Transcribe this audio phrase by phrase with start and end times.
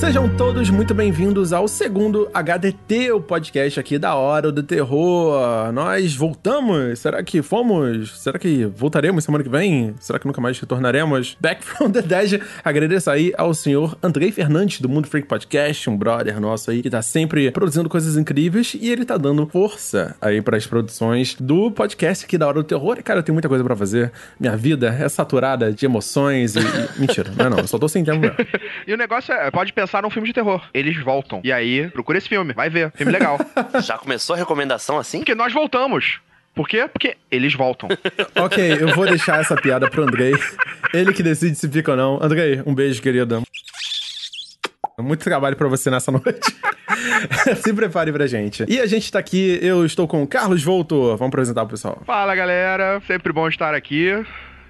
[0.00, 5.70] Sejam todos muito bem-vindos ao segundo HDT, o podcast aqui da Hora do Terror.
[5.74, 6.98] Nós voltamos?
[7.00, 8.18] Será que fomos?
[8.18, 9.94] Será que voltaremos semana que vem?
[10.00, 11.36] Será que nunca mais retornaremos?
[11.38, 12.40] Back from the Dead.
[12.64, 16.88] Agradeço aí ao senhor Andrei Fernandes, do Mundo Freak Podcast, um brother nosso aí, que
[16.88, 21.70] tá sempre produzindo coisas incríveis e ele tá dando força aí para as produções do
[21.70, 22.96] podcast aqui da Hora do Terror.
[22.98, 24.10] E, cara, eu tenho muita coisa para fazer.
[24.40, 26.60] Minha vida é saturada de emoções e...
[26.98, 28.26] Mentira, não é não, eu só tô sem tempo.
[28.86, 30.62] E o negócio é, pode pensar num filme de terror.
[30.72, 31.40] Eles voltam.
[31.44, 32.52] E aí, procura esse filme.
[32.52, 32.92] Vai ver.
[32.94, 33.38] Filme legal.
[33.82, 35.18] Já começou a recomendação assim?
[35.18, 36.20] Porque nós voltamos.
[36.54, 36.88] Por quê?
[36.92, 37.88] Porque eles voltam.
[38.36, 40.32] Ok, eu vou deixar essa piada pro Andrei.
[40.94, 42.18] Ele que decide se fica ou não.
[42.22, 43.42] Andrei, um beijo, querido.
[44.98, 46.54] Muito trabalho pra você nessa noite.
[47.62, 48.64] se prepare pra gente.
[48.68, 51.16] E a gente tá aqui, eu estou com o Carlos Voltor.
[51.16, 52.02] Vamos apresentar pro pessoal.
[52.04, 53.00] Fala, galera.
[53.06, 54.12] Sempre bom estar aqui.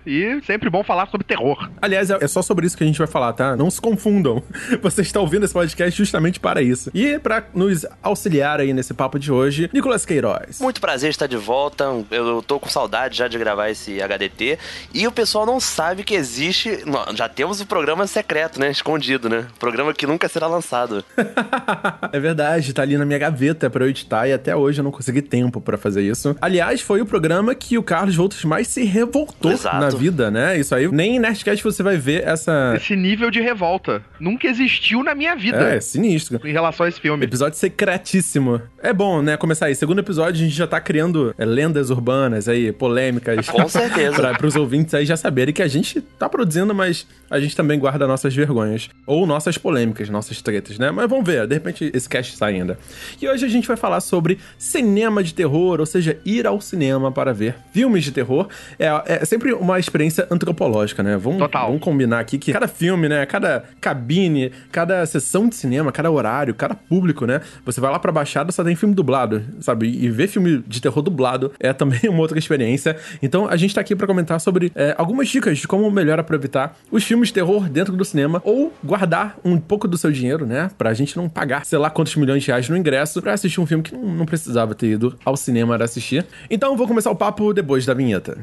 [0.06, 1.70] E sempre bom falar sobre terror.
[1.80, 3.56] Aliás, é só sobre isso que a gente vai falar, tá?
[3.56, 4.42] Não se confundam.
[4.82, 6.90] Você está ouvindo esse podcast justamente para isso.
[6.94, 10.60] E para nos auxiliar aí nesse papo de hoje, Nicolas Queiroz.
[10.60, 11.84] Muito prazer estar de volta.
[12.10, 14.58] Eu tô com saudade já de gravar esse HDT.
[14.94, 16.82] E o pessoal não sabe que existe.
[17.14, 18.70] Já temos o programa secreto, né?
[18.70, 19.46] Escondido, né?
[19.58, 21.04] Programa que nunca será lançado.
[22.12, 24.90] é verdade, tá ali na minha gaveta para eu editar e até hoje eu não
[24.90, 26.36] consegui tempo para fazer isso.
[26.40, 29.76] Aliás, foi o programa que o Carlos Voltos mais se revoltou Exato.
[29.76, 30.58] na vida, né?
[30.58, 32.72] Isso aí, nem em Nerdcast você vai ver essa.
[32.74, 35.58] Esse nível de revolta nunca existiu na minha vida.
[35.58, 36.40] É, sinistro.
[36.42, 37.24] Em relação a esse filme.
[37.24, 38.62] Episódio secretíssimo.
[38.82, 39.36] É bom, né?
[39.36, 39.74] Começar aí.
[39.74, 43.48] Segundo episódio, a gente já tá criando é, lendas urbanas aí, polêmicas.
[43.48, 44.16] Com certeza.
[44.20, 47.78] pra, pros ouvintes aí já saberem que a gente tá produzindo, mas a gente também
[47.78, 48.88] guarda nossas vergonhas.
[49.06, 50.90] Ou nossas polêmicas, nossas tretas, né?
[50.90, 52.78] Mas vamos ver, de repente esse cast sai ainda.
[53.20, 57.12] E hoje a gente vai falar sobre cinema de terror, ou seja, ir ao cinema
[57.12, 58.48] para ver filmes de terror.
[58.78, 61.16] É, é sempre uma experiência antropológica, né?
[61.16, 61.66] Vamos, Total.
[61.66, 63.26] vamos combinar aqui que cada filme, né?
[63.26, 67.40] Cada cabine, cada sessão de cinema, cada horário, cada público, né?
[67.64, 69.86] Você vai lá pra Baixada, só tem filme dublado, sabe?
[69.88, 72.96] E ver filme de terror dublado é também uma outra experiência.
[73.22, 76.76] Então a gente tá aqui pra comentar sobre é, algumas dicas de como melhor aproveitar
[76.90, 80.70] os filmes de terror dentro do cinema ou guardar um pouco do seu dinheiro, né?
[80.76, 83.66] Pra gente não pagar, sei lá quantos milhões de reais no ingresso pra assistir um
[83.66, 86.26] filme que não, precisava ter ido ao cinema para assistir.
[86.50, 88.38] Então vou começar o papo depois da vinheta.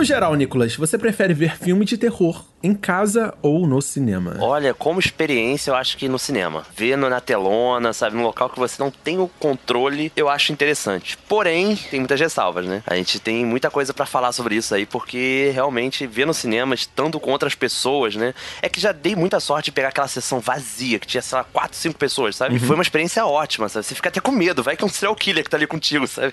[0.00, 4.38] No geral, Nicolas, você prefere ver filme de terror em casa ou no cinema?
[4.40, 6.64] Olha, como experiência, eu acho que no cinema.
[6.74, 10.52] Ver no- na telona, sabe, num local que você não tem o controle, eu acho
[10.52, 11.18] interessante.
[11.28, 12.82] Porém, tem muitas ressalvas, né?
[12.86, 16.74] A gente tem muita coisa pra falar sobre isso aí, porque realmente ver no cinema,
[16.74, 18.32] estando com outras pessoas, né?
[18.62, 21.44] É que já dei muita sorte de pegar aquela sessão vazia, que tinha, sei lá,
[21.44, 22.56] quatro, cinco pessoas, sabe?
[22.56, 23.84] E foi uma experiência ótima, sabe?
[23.84, 26.06] Você fica até com medo, vai que é um serial killer que tá ali contigo,
[26.06, 26.32] sabe?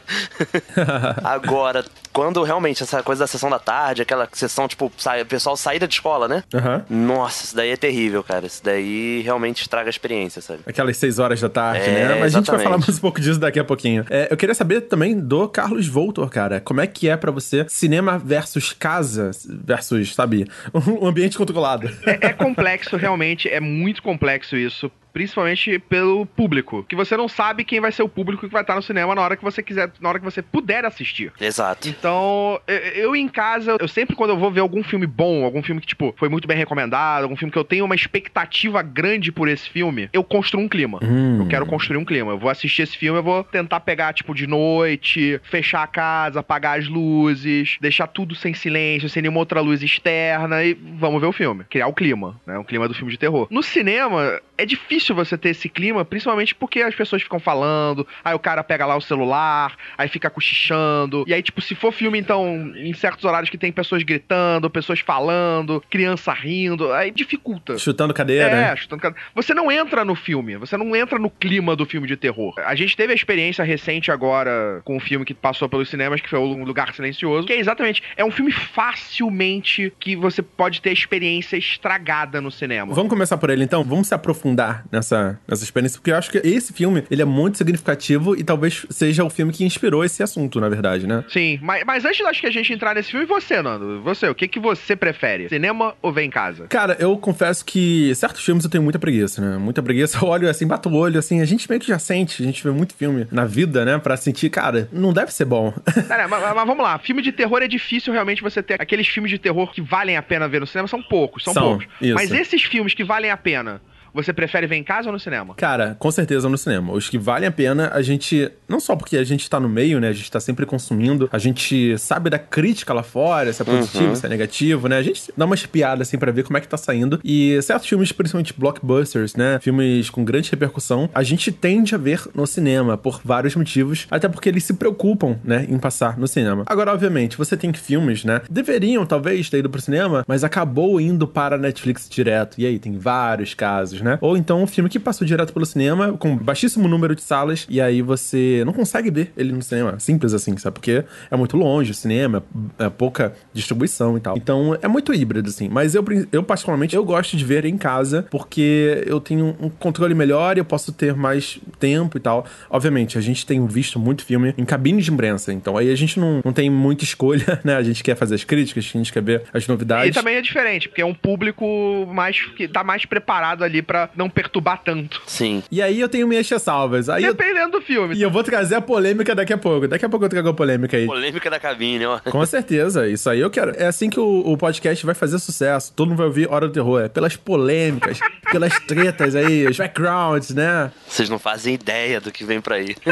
[1.22, 1.86] Agora,
[2.18, 5.88] quando realmente essa coisa da sessão da tarde, aquela sessão, tipo, sai, o pessoal saída
[5.88, 6.44] de escola, né?
[6.52, 6.84] Aham.
[6.90, 8.48] Nossa, isso daí é terrível, cara.
[8.48, 10.62] Isso daí realmente estraga a experiência, sabe?
[10.66, 12.16] Aquelas seis horas da tarde, É, né?
[12.20, 12.64] Mas a gente vai exatamente.
[12.64, 14.04] falar mais um pouco disso daqui a pouquinho.
[14.10, 16.60] É, eu queria saber também do Carlos Voltor, cara.
[16.60, 21.88] Como é que é pra você cinema versus casa versus, sabe, um ambiente controlado?
[22.04, 23.48] É, é complexo, realmente.
[23.48, 24.92] É muito complexo isso.
[25.18, 26.86] Principalmente pelo público.
[26.88, 29.22] Que você não sabe quem vai ser o público que vai estar no cinema na
[29.24, 31.34] hora que você quiser, na hora que você puder assistir.
[31.42, 31.90] Exato.
[31.90, 35.64] Então, eu, eu em casa, eu sempre quando eu vou ver algum filme bom, algum
[35.64, 39.32] filme que, tipo, foi muito bem recomendado, algum filme que eu tenho uma expectativa grande
[39.32, 41.00] por esse filme, eu construo um clima.
[41.02, 41.40] Hum.
[41.40, 42.34] Eu quero construir um clima.
[42.34, 46.42] Eu vou assistir esse filme, eu vou tentar pegar, tipo, de noite, fechar a casa,
[46.42, 51.28] apagar as luzes, deixar tudo sem silêncio, sem nenhuma outra luz externa e vamos ver
[51.28, 51.64] o filme.
[51.68, 52.60] Criar o clima, né?
[52.60, 53.48] O clima do filme de terror.
[53.50, 58.34] No cinema, é difícil você ter esse clima, principalmente porque as pessoas ficam falando, aí
[58.34, 62.20] o cara pega lá o celular, aí fica cochichando, e aí, tipo, se for filme,
[62.20, 67.78] então, em certos horários que tem pessoas gritando, pessoas falando, criança rindo, aí dificulta.
[67.78, 68.50] Chutando cadeira.
[68.50, 69.16] É, chutando cada...
[69.36, 72.54] Você não entra no filme, você não entra no clima do filme de terror.
[72.66, 76.30] A gente teve a experiência recente agora com um filme que passou pelos cinemas, que
[76.30, 80.90] foi O Lugar Silencioso, que é exatamente, é um filme facilmente que você pode ter
[80.90, 82.94] a experiência estragada no cinema.
[82.94, 83.84] Vamos começar por ele então?
[83.84, 87.58] Vamos se aprofundar nessa, nessa experiência, porque eu acho que esse filme, ele é muito
[87.58, 91.24] significativo e talvez seja o filme que inspirou esse assunto, na verdade, né?
[91.30, 94.02] Sim, mas, mas antes acho que a gente entrar nesse filme, e você, Nando?
[94.04, 95.50] Você, o que, que você prefere?
[95.50, 96.68] Cinema ou ver em casa?
[96.68, 99.58] Cara, eu confesso que certos filmes eu tenho muita preguiça, né?
[99.58, 100.18] Muita preguiça.
[100.28, 102.64] Eu olho assim, bato o olho, assim, a gente meio que já sente, a gente
[102.64, 103.98] vê muito filme na vida, né?
[103.98, 105.74] Pra sentir, cara, não deve ser bom.
[106.08, 109.30] Cara, mas, mas vamos lá, filme de terror é difícil realmente você ter aqueles filmes
[109.32, 111.88] de terror que valem a pena ver no cinema, são poucos, são, São, poucos.
[112.02, 112.14] isso.
[112.14, 113.82] Mas esses filmes que valem a pena,
[114.24, 115.54] você prefere ver em casa ou no cinema?
[115.56, 116.94] Cara, com certeza no cinema.
[116.94, 118.52] Os que valem a pena, a gente.
[118.68, 120.10] Não só porque a gente tá no meio, né?
[120.10, 124.08] A gente tá sempre consumindo, a gente sabe da crítica lá fora, se é positivo,
[124.10, 124.16] Uhum.
[124.16, 124.98] se é negativo, né?
[124.98, 127.20] A gente dá uma espiada assim pra ver como é que tá saindo.
[127.24, 129.60] E certos filmes, principalmente blockbusters, né?
[129.62, 134.28] Filmes com grande repercussão, a gente tende a ver no cinema por vários motivos, até
[134.28, 136.64] porque eles se preocupam, né, em passar no cinema.
[136.66, 138.42] Agora, obviamente, você tem filmes, né?
[138.50, 142.56] Deveriam talvez ter ido pro cinema, mas acabou indo para a Netflix direto.
[142.60, 144.07] E aí tem vários casos, né?
[144.22, 147.82] Ou então um filme que passou direto pelo cinema com baixíssimo número de salas e
[147.82, 150.00] aí você não consegue ver ele no cinema.
[150.00, 150.76] Simples assim, sabe?
[150.76, 152.44] Porque é muito longe o cinema,
[152.80, 154.38] é pouca distribuição e tal.
[154.38, 155.70] Então é muito híbrido, assim.
[155.70, 160.14] Mas eu, eu particularmente, eu gosto de ver em casa porque eu tenho um controle
[160.14, 162.46] melhor e eu posso ter mais tempo e tal.
[162.70, 166.20] Obviamente, a gente tem visto muito filme em cabine de imprensa, então aí a gente
[166.20, 167.76] não, não tem muita escolha, né?
[167.76, 170.16] A gente quer fazer as críticas, a gente quer ver as novidades.
[170.16, 171.66] E também é diferente, porque é um público
[172.14, 175.22] mais que tá mais preparado ali pra não perturbar tanto.
[175.26, 175.64] Sim.
[175.72, 177.08] E aí eu tenho minhas ressalvas.
[177.10, 177.34] Aí eu...
[177.34, 178.16] Dependendo do filme.
[178.16, 179.88] E eu vou trazer a polêmica daqui a pouco.
[179.88, 181.06] Daqui a pouco eu trago a polêmica aí.
[181.06, 182.20] Polêmica da cabine, ó.
[182.20, 183.72] Com certeza, isso aí eu quero.
[183.78, 185.94] É assim que o, o podcast vai fazer sucesso.
[185.96, 187.02] Todo mundo vai ouvir Hora do Terror.
[187.02, 188.20] É pelas polêmicas,
[188.52, 190.92] pelas tretas aí, os backgrounds, né?
[191.08, 192.96] Vocês não fazem ideia do que vem pra aí.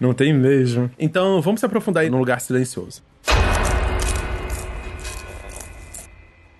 [0.00, 0.90] Não tem mesmo.
[0.98, 3.02] Então vamos se aprofundar aí num lugar silencioso.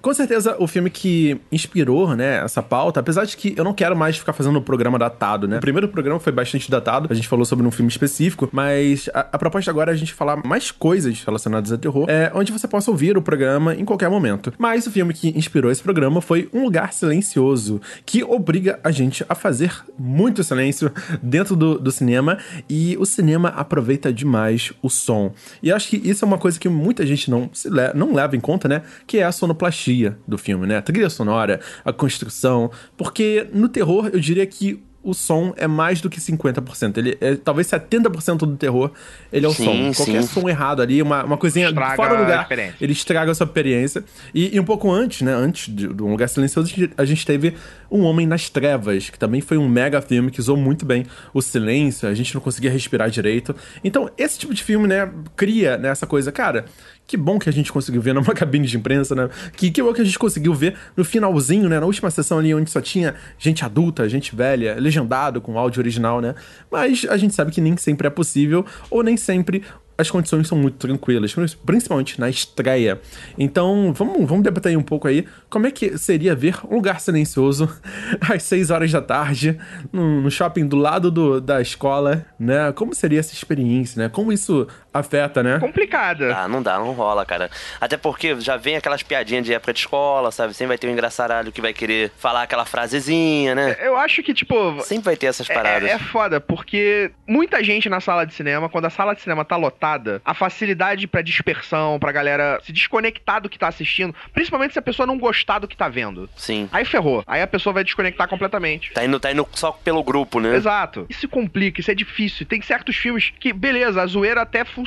[0.00, 3.94] Com certeza, o filme que inspirou, né, essa pauta, apesar de que eu não quero
[3.94, 5.58] mais ficar fazendo o programa datado, né?
[5.58, 9.20] O primeiro programa foi bastante datado, a gente falou sobre um filme específico, mas a,
[9.20, 12.66] a proposta agora é a gente falar mais coisas relacionadas a terror, é, onde você
[12.66, 14.52] possa ouvir o programa em qualquer momento.
[14.56, 19.24] Mas o filme que inspirou esse programa foi Um Lugar Silencioso, que obriga a gente
[19.28, 20.90] a fazer muito silêncio
[21.22, 22.38] dentro do, do cinema,
[22.68, 25.32] e o cinema aproveita demais o som.
[25.62, 28.34] E acho que isso é uma coisa que muita gente não, se le não leva
[28.34, 28.82] em conta, né?
[29.06, 29.89] Que é a sonoplastia
[30.26, 30.76] do filme, né?
[30.78, 32.70] A trilha sonora, a construção.
[32.96, 36.98] Porque no terror, eu diria que o som é mais do que 50%.
[36.98, 38.90] Ele é talvez 70% do terror,
[39.32, 40.04] ele é o Sim, som.
[40.04, 40.28] Qualquer sim.
[40.40, 42.48] som errado ali, uma, uma coisinha Estraga fora do lugar,
[42.80, 44.04] ele estraga a sua experiência.
[44.34, 45.32] E, e um pouco antes, né?
[45.32, 47.54] Antes de, de Um Lugar Silencioso, a gente- a gente teve
[47.90, 51.40] Um Homem nas Trevas, que também foi um mega filme que usou muito bem o
[51.40, 53.56] silêncio, a gente não conseguia respirar direito.
[53.82, 56.66] Então, esse tipo de filme, né, cria né, essa coisa, cara.
[57.06, 59.28] Que bom que a gente conseguiu ver numa cabine de imprensa, né?
[59.56, 61.80] Que, que bom que a gente conseguiu ver no finalzinho, né?
[61.80, 66.20] Na última sessão ali, onde só tinha gente adulta, gente velha, legendado com áudio original,
[66.20, 66.34] né?
[66.70, 69.62] Mas a gente sabe que nem sempre é possível, ou nem sempre
[69.96, 71.34] as condições são muito tranquilas,
[71.66, 72.98] principalmente na estreia.
[73.36, 77.68] Então, vamos, vamos debater um pouco aí como é que seria ver um lugar silencioso
[78.18, 79.58] às 6 horas da tarde,
[79.92, 82.72] no, no shopping do lado do- da escola, né?
[82.72, 84.08] Como seria essa experiência, né?
[84.08, 85.58] Como isso afeta, né?
[85.58, 86.34] Complicada.
[86.36, 87.50] Ah, não dá, não rola, cara.
[87.80, 90.54] Até porque já vem aquelas piadinhas de época de escola, sabe?
[90.54, 93.76] Sempre vai ter um engraçaralho que vai querer falar aquela frasezinha, né?
[93.80, 94.80] Eu acho que, tipo.
[94.82, 95.88] Sempre vai ter essas paradas.
[95.88, 99.44] É, é foda, porque muita gente na sala de cinema, quando a sala de cinema
[99.44, 104.72] tá lotada, a facilidade pra dispersão, pra galera se desconectar do que tá assistindo, principalmente
[104.72, 106.28] se a pessoa não gostar do que tá vendo.
[106.36, 106.68] Sim.
[106.72, 107.22] Aí ferrou.
[107.26, 108.92] Aí a pessoa vai desconectar completamente.
[108.92, 110.54] Tá indo, tá indo só pelo grupo, né?
[110.54, 111.06] Exato.
[111.08, 112.46] Isso complica, isso é difícil.
[112.46, 114.79] Tem certos filmes que, beleza, a zoeira até funciona,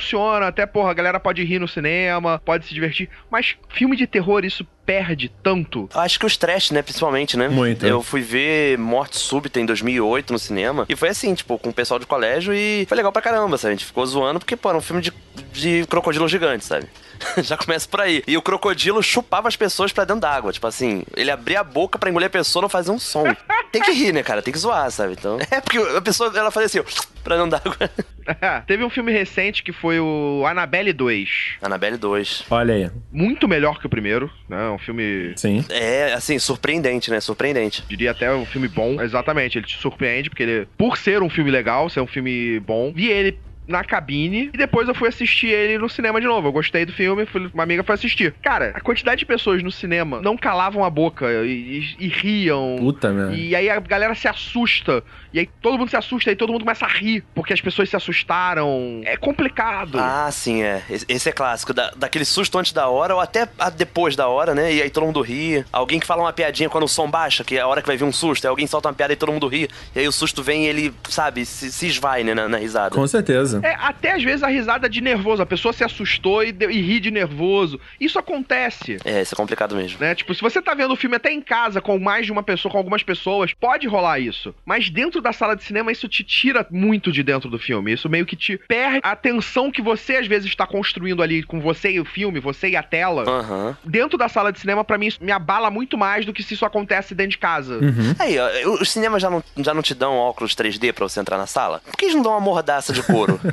[0.46, 3.08] até, porra, a galera pode rir no cinema, pode se divertir.
[3.30, 5.88] Mas filme de terror, isso perde tanto.
[5.94, 7.48] Eu Acho que os trash, né, principalmente, né?
[7.48, 7.86] Muito.
[7.86, 10.86] Eu fui ver Morte Súbita em 2008 no cinema.
[10.88, 13.72] E foi assim, tipo, com o pessoal de colégio e foi legal pra caramba, sabe?
[13.72, 15.12] A gente ficou zoando porque, pô, era um filme de,
[15.52, 16.86] de crocodilo gigante, sabe?
[17.42, 18.22] Já começa por aí.
[18.26, 20.52] E o crocodilo chupava as pessoas pra dentro d'água.
[20.52, 23.24] Tipo assim, ele abria a boca pra engolir a pessoa não fazer um som.
[23.72, 24.42] Tem que rir, né, cara?
[24.42, 25.14] Tem que zoar, sabe?
[25.14, 25.38] Então.
[25.54, 27.90] É porque a pessoa, ela fazia assim, ó, pra dentro d'água.
[28.66, 31.28] Teve um filme recente que foi o Annabelle 2.
[31.62, 32.44] Annabelle 2.
[32.50, 32.90] Olha aí.
[33.12, 34.73] Muito melhor que o primeiro, né?
[34.74, 35.64] Um filme Sim.
[35.70, 37.20] É, assim, surpreendente, né?
[37.20, 37.84] Surpreendente.
[37.88, 39.00] diria até um filme bom.
[39.00, 42.92] Exatamente, ele te surpreende, porque ele, por ser um filme legal, ser um filme bom,
[42.92, 46.48] vi ele na cabine e depois eu fui assistir ele no cinema de novo.
[46.48, 48.34] Eu gostei do filme, fui- uma amiga foi assistir.
[48.42, 52.76] Cara, a quantidade de pessoas no cinema não calavam a boca e, e- e riam.
[52.78, 53.34] Puta, né?
[53.34, 55.02] E aí a galera se assusta.
[55.32, 57.24] E aí todo mundo se assusta e todo mundo começa a rir.
[57.34, 59.00] Porque as pessoas se assustaram.
[59.04, 59.98] É complicado.
[59.98, 60.82] Ah, sim, é.
[60.90, 61.72] Esse- é clássico.
[61.72, 64.72] Da, daquele susto antes da hora ou até a- depois da hora, né?
[64.72, 65.64] E aí todo mundo ri.
[65.72, 67.96] Alguém que fala uma piadinha quando o som baixa, que é a hora que vai
[67.96, 68.44] vir um susto.
[68.44, 69.68] Aí alguém solta uma piada e todo mundo ri.
[69.94, 72.94] E aí o susto vem e ele, sabe, se, se esvai, né, na, na risada.
[72.94, 73.53] Com certeza.
[73.60, 73.74] Certeza.
[73.74, 75.42] É, até às vezes a risada de nervoso.
[75.42, 77.80] A pessoa se assustou e, deu- e ri de nervoso.
[78.00, 78.98] Isso acontece.
[79.04, 79.98] É, isso é complicado mesmo.
[80.00, 80.14] Né?
[80.14, 82.70] Tipo, se você tá vendo o filme até em casa com mais de uma pessoa,
[82.72, 84.54] com algumas pessoas, pode rolar isso.
[84.64, 87.92] Mas dentro da sala de cinema, isso te tira muito de dentro do filme.
[87.92, 91.60] Isso meio que te perde a tensão que você às vezes está construindo ali com
[91.60, 93.24] você e o filme, você e a tela.
[93.28, 93.76] Aham.
[93.84, 96.54] Dentro da sala de cinema, pra mim, isso me abala muito mais do que se
[96.54, 97.74] isso acontece dentro de casa.
[97.76, 98.14] Uhum.
[98.18, 98.48] Aí, ó,
[98.80, 101.80] os cinemas já não, já não te dão óculos 3D pra você entrar na sala?
[101.84, 103.40] Por que eles não dão uma mordaça de couro?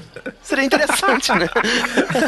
[0.41, 1.47] Seria interessante, né?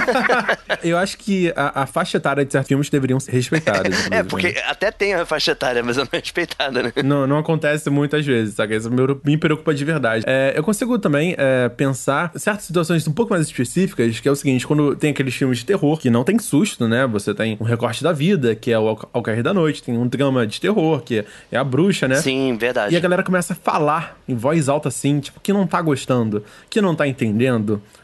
[0.84, 4.12] Eu acho que a, a faixa etária de certos filmes deveriam ser respeitadas.
[4.12, 4.62] É, porque né?
[4.68, 6.94] até tem a faixa etária, mas ela não é respeitada, né?
[7.04, 8.76] Não, não acontece muitas vezes, sabe?
[8.76, 8.90] Isso
[9.24, 10.24] me preocupa de verdade.
[10.28, 14.36] É, eu consigo também é, pensar certas situações um pouco mais específicas, que é o
[14.36, 17.08] seguinte, quando tem aqueles filmes de terror que não tem susto, né?
[17.08, 19.98] Você tem um recorte da vida, que é o Ao- Ao Cair da Noite, tem
[19.98, 22.16] um drama de terror, que é a bruxa, né?
[22.16, 22.94] Sim, verdade.
[22.94, 26.44] E a galera começa a falar em voz alta assim, tipo, que não tá gostando,
[26.70, 27.53] que não tá entendendo,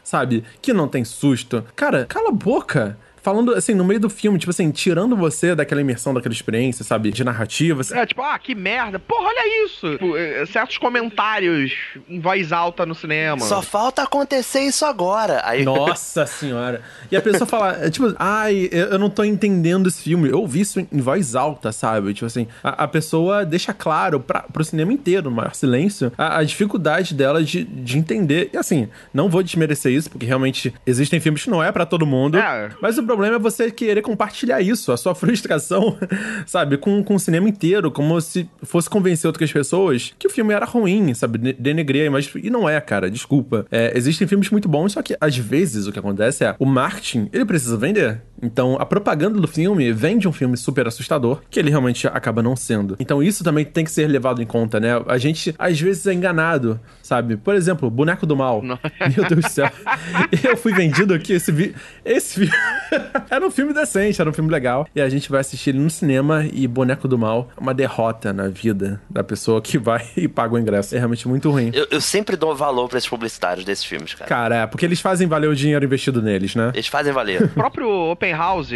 [0.02, 0.44] sabe?
[0.60, 1.64] Que não tem susto.
[1.74, 2.96] Cara, cala a boca.
[3.22, 7.10] Falando assim, no meio do filme, tipo assim, tirando você daquela imersão, daquela experiência, sabe?
[7.10, 7.82] De narrativa.
[7.92, 8.98] É, tipo, ah, que merda.
[8.98, 9.92] Porra, olha isso.
[9.92, 11.72] Tipo, é, certos comentários
[12.08, 13.40] em voz alta no cinema.
[13.40, 15.42] Só falta acontecer isso agora.
[15.44, 16.82] Aí, Nossa senhora.
[17.10, 20.28] E a pessoa fala, é, tipo, ai, eu não tô entendendo esse filme.
[20.30, 22.14] Eu ouvi isso em voz alta, sabe?
[22.14, 26.38] Tipo assim, a, a pessoa deixa claro pra, pro cinema inteiro, no maior silêncio, a,
[26.38, 28.50] a dificuldade dela de, de entender.
[28.52, 32.06] E assim, não vou desmerecer isso, porque realmente existem filmes que não é pra todo
[32.06, 32.38] mundo.
[32.38, 32.70] É.
[32.80, 35.98] Mas o problema é você querer compartilhar isso, a sua frustração,
[36.46, 40.54] sabe, com, com o cinema inteiro, como se fosse convencer outras pessoas que o filme
[40.54, 42.30] era ruim, sabe, de- denegrir a imagem.
[42.42, 43.66] E não é, cara, desculpa.
[43.70, 47.28] É, existem filmes muito bons, só que às vezes o que acontece é o marketing,
[47.32, 48.22] ele precisa vender.
[48.42, 52.56] Então a propaganda do filme vende um filme super assustador, que ele realmente acaba não
[52.56, 52.96] sendo.
[52.98, 54.90] Então isso também tem que ser levado em conta, né?
[55.06, 57.36] A gente às vezes é enganado, sabe?
[57.36, 58.62] Por exemplo, Boneco do Mal.
[58.62, 58.78] Não.
[59.14, 59.70] Meu Deus do céu.
[60.42, 61.74] Eu fui vendido aqui, esse, vi...
[62.04, 62.52] esse filme.
[63.30, 64.86] era um filme decente, era um filme legal.
[64.94, 68.32] E a gente vai assistir ele no cinema e Boneco do Mal é uma derrota
[68.32, 70.94] na vida da pessoa que vai e paga o ingresso.
[70.94, 71.70] É realmente muito ruim.
[71.74, 74.28] eu, eu sempre dou valor pra esses publicitários desses filmes, cara.
[74.28, 76.70] Cara, é, porque eles fazem valer o dinheiro investido neles, né?
[76.74, 77.40] Eles fazem valer.
[77.50, 78.70] O próprio Open House,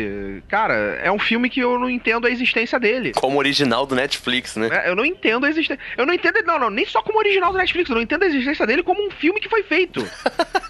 [0.48, 3.12] cara, é um filme que eu não entendo a existência dele.
[3.14, 4.68] Como original do Netflix, né?
[4.70, 5.78] É, Eu não entendo a existência.
[5.96, 6.42] Eu não entendo.
[6.44, 7.88] Não, não, nem só como original do Netflix.
[7.88, 10.06] Eu não entendo a existência dele como um filme que foi feito.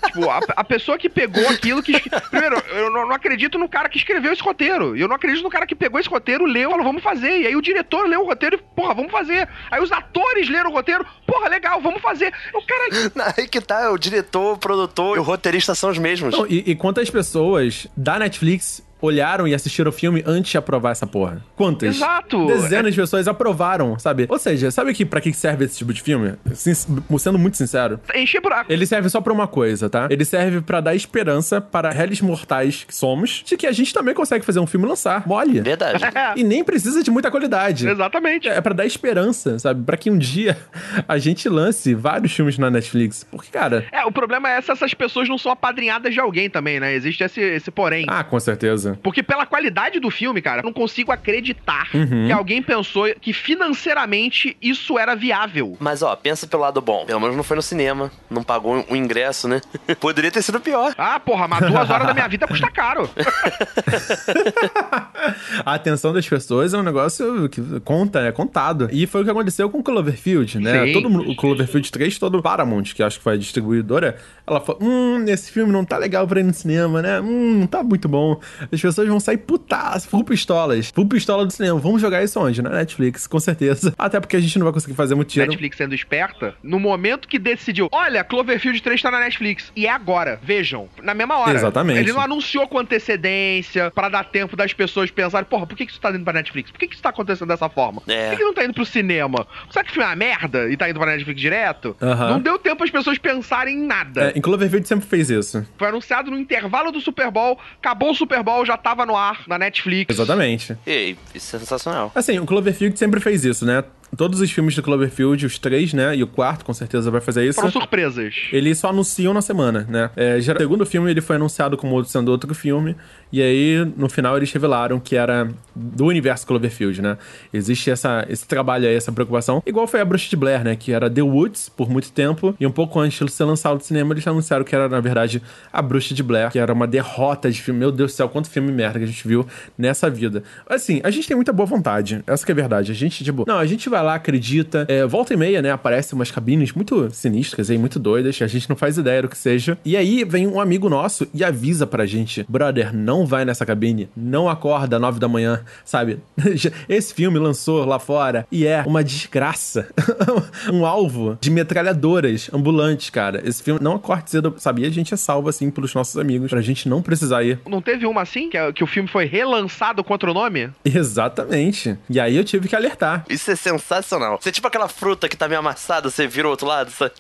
[0.07, 1.93] Tipo, a, a pessoa que pegou aquilo que.
[2.31, 4.97] Primeiro, eu não, não acredito no cara que escreveu esse roteiro.
[4.97, 7.41] Eu não acredito no cara que pegou esse roteiro, leu, falou, vamos fazer.
[7.41, 9.49] E aí o diretor leu o roteiro e, porra, vamos fazer.
[9.71, 12.33] Aí os atores leram o roteiro, porra, legal, vamos fazer.
[12.53, 13.35] O cara.
[13.37, 16.37] Aí que tá, o diretor, o produtor e o roteirista são os mesmos.
[16.37, 20.91] Não, e, e quantas pessoas da Netflix olharam e assistiram o filme antes de aprovar
[20.93, 21.43] essa porra?
[21.57, 21.97] Quantas?
[21.97, 22.47] Exato.
[22.47, 24.27] Dezenas de pessoas aprovaram, sabe?
[24.29, 26.35] Ou seja, sabe que, pra que serve esse tipo de filme?
[26.55, 26.75] Sin-
[27.19, 28.01] sendo muito sincero.
[28.15, 28.73] Encher buraco.
[28.73, 30.07] Ele serve só pra uma coisa, tá?
[30.11, 34.15] Ele serve pra dar esperança para réis mortais que somos de que a gente também
[34.15, 35.27] consegue fazer um filme e lançar.
[35.27, 35.61] Mole.
[35.61, 36.03] Verdade.
[36.37, 37.89] E nem precisa de muita qualidade.
[37.89, 38.49] Exatamente.
[38.49, 39.83] É pra dar esperança, sabe?
[39.85, 40.57] Pra que um dia
[41.07, 43.25] a gente lance vários filmes na Netflix.
[43.31, 43.85] Porque, cara.
[43.93, 46.95] É, o problema é se essas pessoas não são apadrinhadas de alguém também, né?
[46.95, 48.07] Existe esse, esse porém.
[48.09, 48.94] Ah, com certeza.
[49.03, 52.27] Porque pela qualidade do filme, cara, eu não consigo acreditar Uhum.
[52.27, 55.77] que alguém pensou que financeiramente isso era viável.
[55.81, 57.05] Mas ó, pensa pelo lado bom.
[57.07, 58.11] Pelo menos não foi no cinema.
[58.31, 59.61] Não pagou o ingresso, né?
[60.01, 60.95] Poderia ter sido pior.
[60.97, 63.09] Ah, porra, mas duas horas da minha vida custa caro.
[65.65, 68.89] a atenção das pessoas é um negócio que conta, é contado.
[68.93, 70.87] E foi o que aconteceu com o Cloverfield, né?
[70.87, 70.93] Sim.
[70.93, 74.83] Todo mundo, o Cloverfield 3, todo Paramount, que acho que foi a distribuidora, ela falou:
[74.83, 77.21] hum, esse filme não tá legal pra ir no cinema, né?
[77.21, 78.41] Hum, não tá muito bom.
[78.75, 80.91] As pessoas vão sair putas, full pistolas.
[80.95, 81.79] Full pistola do cinema.
[81.79, 82.63] Vamos jogar isso onde?
[82.63, 83.95] Na Netflix, com certeza.
[83.99, 85.51] Até porque a gente não vai conseguir fazer muito dinheiro.
[85.51, 89.73] Netflix sendo esperta, no momento que decidiu, olha, Cloverfield 3 tá na Netflix.
[89.77, 91.55] E é agora, vejam, na mesma hora.
[91.55, 91.99] Exatamente.
[92.01, 95.93] Ele não anunciou com antecedência pra dar tempo das pessoas pensarem, porra, por que que
[95.93, 96.71] isso tá indo pra Netflix?
[96.71, 98.03] Por que que isso tá acontecendo dessa forma?
[98.07, 98.29] É.
[98.29, 99.47] Por que que não tá indo pro cinema?
[99.71, 101.97] Será que o filme é uma merda e tá indo pra Netflix direto?
[102.01, 102.31] Aham.
[102.31, 104.33] Não deu tempo as pessoas pensarem em nada.
[104.33, 105.67] É, em Cloverfield sempre fez isso.
[105.77, 109.43] Foi anunciado no intervalo do Super Bowl, acabou o Super Bowl, já tava no ar
[109.47, 110.15] na Netflix.
[110.15, 110.77] Exatamente.
[110.87, 112.13] E isso é sensacional.
[112.15, 113.85] Assim, o Cloverfield sempre fez isso, né?
[114.17, 116.17] Todos os filmes do Cloverfield, os três, né?
[116.17, 117.57] E o quarto, com certeza, vai fazer isso.
[117.57, 118.35] Foram surpresas.
[118.53, 120.11] Eles só anunciam na semana, né?
[120.15, 122.95] É, já, o segundo filme ele foi anunciado como sendo outro filme.
[123.35, 127.19] E aí, no final, eles revelaram que era do universo Cloverfield, né?
[127.53, 129.61] Existe essa, esse trabalho aí, essa preocupação.
[129.67, 130.77] Igual foi a Bruxa de Blair, né?
[130.77, 132.55] Que era The Woods por muito tempo.
[132.61, 135.43] E um pouco antes de ser lançado no cinema, eles anunciaram que era, na verdade,
[135.73, 136.53] a Bruxa de Blair.
[136.53, 137.81] Que era uma derrota de filme.
[137.81, 139.45] Meu Deus do céu, quanto filme merda que a gente viu
[139.77, 140.45] nessa vida.
[140.65, 142.23] Assim, a gente tem muita boa vontade.
[142.29, 142.93] Essa que é a verdade.
[142.93, 144.87] A gente, tipo, não, a gente vai lá, acredita.
[144.89, 145.73] É, volta e meia, né?
[145.73, 149.37] Aparecem umas cabines muito sinistras aí, muito doidas, a gente não faz ideia do que
[149.37, 149.77] seja.
[149.85, 154.09] E aí vem um amigo nosso e avisa pra gente: brother, não vai nessa cabine,
[154.17, 156.21] não acorda às nove da manhã, sabe?
[156.89, 159.89] Esse filme lançou lá fora e é uma desgraça.
[160.73, 163.43] um alvo de metralhadoras ambulantes, cara.
[163.45, 164.87] Esse filme não acorde cedo, sabia?
[164.89, 167.59] A gente é salvo assim pelos nossos amigos, pra gente não precisar ir.
[167.67, 168.49] Não teve uma assim?
[168.49, 170.71] Que, é- que o filme foi relançado com outro nome?
[170.85, 171.97] Exatamente.
[172.09, 173.25] E aí eu tive que alertar.
[173.29, 174.39] Isso é sensacional.
[174.41, 177.13] Você é tipo aquela fruta que tá meio amassada, você vira o outro lado, sabe?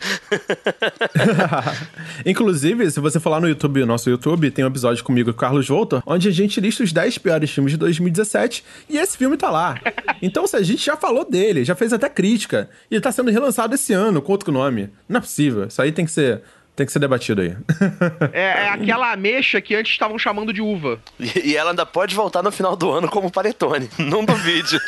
[2.24, 5.44] Inclusive, se você for lá no YouTube, nosso YouTube, tem um episódio comigo e com
[6.06, 9.80] onde a gente lista os 10 piores filmes de 2017 e esse filme tá lá.
[10.22, 13.30] Então, se a gente já falou dele, já fez até crítica, e ele tá sendo
[13.30, 14.90] relançado esse ano com outro nome.
[15.08, 15.66] Não é possível.
[15.66, 16.42] Isso aí tem que ser.
[16.76, 17.56] Tem que ser debatido aí.
[18.32, 20.98] É, é aquela ameixa que antes estavam chamando de uva.
[21.20, 23.88] E, e ela ainda pode voltar no final do ano como panetone.
[23.98, 24.78] Não duvide.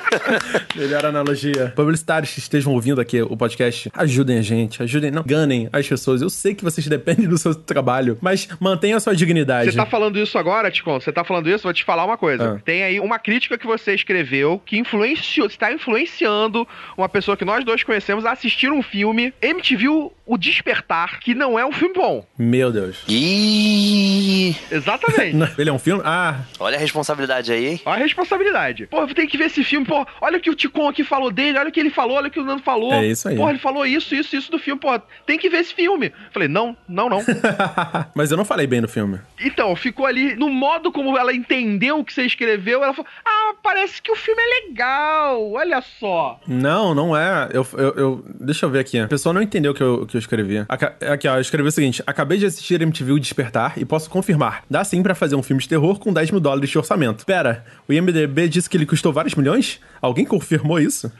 [0.76, 1.72] Melhor analogia.
[1.74, 6.20] Publicitários que estejam ouvindo aqui o podcast, ajudem a gente, ajudem, não ganem as pessoas.
[6.20, 9.70] Eu sei que vocês dependem do seu trabalho, mas mantenham a sua dignidade.
[9.70, 11.00] Você tá falando isso agora, Ticon?
[11.00, 11.64] Você tá falando isso?
[11.64, 12.54] Vou te falar uma coisa.
[12.56, 12.62] Ah.
[12.64, 16.66] Tem aí uma crítica que você escreveu que influenciou, está influenciando
[16.96, 19.88] uma pessoa que nós dois conhecemos a assistir um filme MTV
[20.26, 22.24] O Despertar, que não é um filme bom.
[22.38, 23.02] Meu Deus.
[23.08, 25.36] Ih, Exatamente.
[25.58, 26.02] Ele é um filme?
[26.04, 27.80] Ah, olha a responsabilidade aí, hein?
[27.84, 28.86] Olha a responsabilidade.
[28.86, 29.86] Pô, tem que ver esse filme.
[29.86, 32.28] Pô, olha o que o Ticon aqui falou dele, olha o que ele falou, olha
[32.28, 32.92] o que o Nando falou.
[32.92, 33.36] É isso aí.
[33.36, 34.80] Pô, ele falou isso, isso, isso do filme.
[34.80, 36.12] Pô, tem que ver esse filme.
[36.32, 37.22] Falei, não, não, não.
[38.14, 39.18] mas eu não falei bem do filme.
[39.40, 43.54] Então, ficou ali, no modo como ela entendeu o que você escreveu, ela falou: Ah,
[43.62, 46.40] parece que o filme é legal, olha só.
[46.46, 47.48] Não, não é.
[47.52, 48.98] Eu, eu, eu- deixa eu ver aqui.
[48.98, 50.64] A pessoa não entendeu o que eu, o que eu escrevi.
[51.04, 54.08] Aca- Aqui, ó, eu escrevi o seguinte: Acabei de assistir MTV O Despertar e posso
[54.10, 54.62] confirmar.
[54.68, 57.24] Dá sim pra fazer um filme de terror com 10 mil dólares de orçamento.
[57.24, 59.80] Pera, o IMDB disse que ele custou vários milhões?
[60.00, 61.10] Alguém confirmou isso?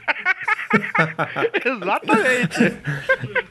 [1.65, 2.73] Exatamente.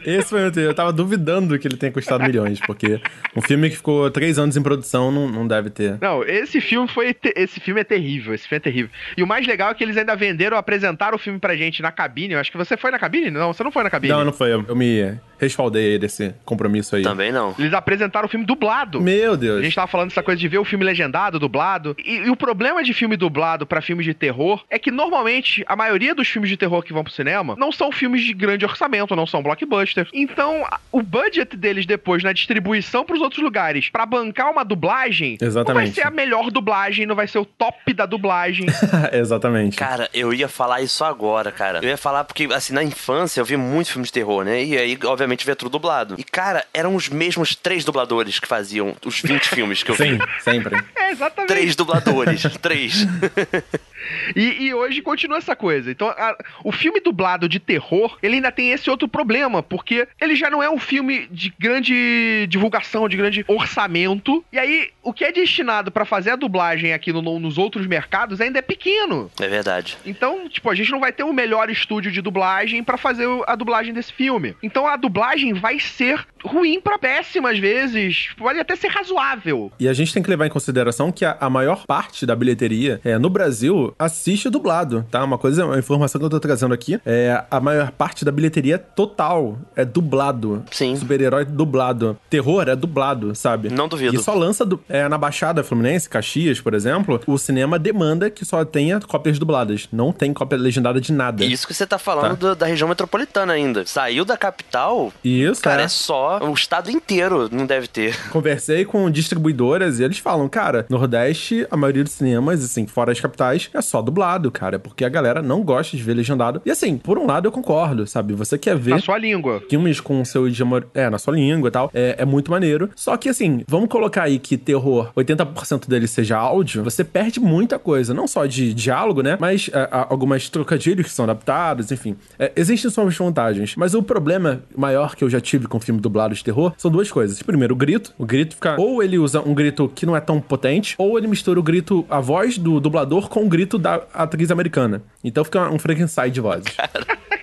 [0.04, 3.00] Esse foi o meu Eu tava duvidando que ele tenha custado milhões, porque
[3.34, 5.98] um filme que ficou três anos em produção não, não deve ter.
[6.00, 7.16] Não, esse filme foi.
[7.36, 8.34] Esse filme é terrível.
[8.34, 8.90] Esse filme é terrível.
[9.16, 11.90] E o mais legal é que eles ainda venderam, apresentaram o filme pra gente na
[11.92, 12.34] cabine.
[12.34, 13.30] Eu acho que você foi na cabine?
[13.30, 14.12] Não, você não foi na cabine.
[14.12, 14.52] Não, não foi.
[14.52, 17.02] Eu, eu me respaldei aí desse compromisso aí.
[17.02, 17.54] Também não.
[17.58, 19.00] Eles apresentaram o filme dublado.
[19.00, 19.62] Meu A Deus.
[19.62, 21.94] gente tava falando dessa coisa de ver o filme legendado, dublado.
[22.04, 25.76] E, e o problema de filme dublado pra filmes de terror é que normalmente a
[25.76, 29.14] maioria dos filmes de terror que vão pro cinema não são filmes de grande orçamento,
[29.16, 30.08] não são blockbusters.
[30.12, 35.32] Então, a- o budget deles depois na distribuição pros outros lugares pra bancar uma dublagem
[35.32, 35.94] não vai Exatamente.
[35.94, 38.66] ser a melhor dublagem, não vai ser o top da dublagem.
[39.12, 39.76] Exatamente.
[39.76, 41.80] Cara, eu ia falar isso agora, cara.
[41.82, 44.62] Eu ia falar porque, assim, na infância eu vi muitos filmes de terror, né?
[44.64, 46.14] E aí, obviamente, via tudo dublado.
[46.18, 50.18] E, cara, eram os mesmos três dubladores que faziam os 20 filmes que eu Sim,
[50.18, 50.42] vi.
[50.42, 50.76] sempre.
[50.94, 51.48] é, exatamente.
[51.48, 52.42] Três dubladores.
[52.60, 53.06] três.
[54.36, 55.90] E, e hoje continua essa coisa.
[55.90, 60.34] Então, a- o filme dublado de terror, ele ainda tem esse outro problema, porque ele
[60.36, 64.44] já não é um filme de grande divulgação, de grande orçamento.
[64.52, 67.86] E aí, o que é destinado pra fazer a dublagem aqui no- no- nos outros
[67.86, 69.30] mercados ainda é pequeno.
[69.40, 69.96] É verdade.
[70.04, 73.54] Então, tipo, a gente não vai ter o melhor estúdio de dublagem pra fazer a
[73.54, 74.54] dublagem desse filme.
[74.62, 78.28] Então, a dublagem vai ser ruim pra péssima às vezes.
[78.36, 79.72] Pode até ser razoável.
[79.78, 83.00] E a gente tem que levar em consideração que a, a maior parte da bilheteria
[83.04, 85.22] é, no Brasil assiste dublado, tá?
[85.24, 88.78] Uma coisa, uma informação que eu tô trazendo aqui é a maior parte da bilheteria
[88.78, 90.64] total é dublado.
[90.70, 90.96] Sim.
[90.96, 92.16] Super-herói dublado.
[92.28, 93.68] Terror é dublado, sabe?
[93.70, 94.14] Não duvido.
[94.16, 98.44] E só lança du- é, na Baixada Fluminense, Caxias, por exemplo, o cinema demanda que
[98.44, 99.88] só tenha cópias dubladas.
[99.92, 101.44] Não tem cópia legendada de nada.
[101.44, 103.84] Isso que você tá falando do- da região metropolitana ainda.
[103.86, 105.84] Saiu da capital, Isso, cara, é.
[105.84, 106.33] é só.
[106.42, 108.16] O estado inteiro não deve ter.
[108.30, 113.20] Conversei com distribuidoras e eles falam, cara, Nordeste, a maioria dos cinemas, assim, fora as
[113.20, 116.62] capitais, é só dublado, cara, porque a galera não gosta de ver legendado.
[116.64, 118.34] E assim, por um lado eu concordo, sabe?
[118.34, 119.62] Você quer ver Na sua língua.
[119.68, 122.90] filmes com o seu idioma, é, na sua língua e tal, é, é muito maneiro.
[122.94, 127.78] Só que assim, vamos colocar aí que terror, 80% dele seja áudio, você perde muita
[127.78, 129.36] coisa, não só de diálogo, né?
[129.40, 132.16] Mas é, algumas trocadilhos que são adaptados, enfim.
[132.38, 136.23] É, existem suas vantagens, mas o problema maior que eu já tive com filme dublado
[136.32, 137.42] de terror são duas coisas.
[137.42, 138.14] Primeiro, o grito.
[138.16, 138.80] O grito fica.
[138.80, 142.06] Ou ele usa um grito que não é tão potente, ou ele mistura o grito,
[142.08, 145.02] a voz do dublador com o grito da atriz americana.
[145.22, 146.64] Então fica um Frankenstein de vozes.